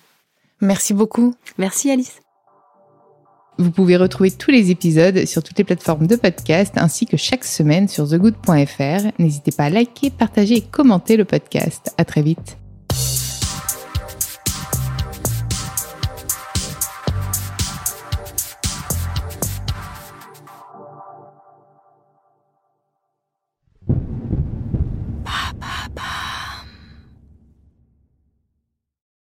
Merci 0.61 0.93
beaucoup. 0.93 1.35
Merci 1.57 1.91
Alice. 1.91 2.19
Vous 3.59 3.69
pouvez 3.69 3.97
retrouver 3.97 4.31
tous 4.31 4.49
les 4.49 4.71
épisodes 4.71 5.25
sur 5.25 5.43
toutes 5.43 5.57
les 5.59 5.63
plateformes 5.63 6.07
de 6.07 6.15
podcast 6.15 6.73
ainsi 6.75 7.05
que 7.05 7.17
chaque 7.17 7.43
semaine 7.43 7.87
sur 7.87 8.09
thegood.fr. 8.09 9.11
N'hésitez 9.19 9.51
pas 9.51 9.65
à 9.65 9.69
liker, 9.69 10.09
partager 10.09 10.55
et 10.55 10.61
commenter 10.61 11.17
le 11.17 11.25
podcast. 11.25 11.93
À 11.97 12.05
très 12.05 12.23
vite. 12.23 12.57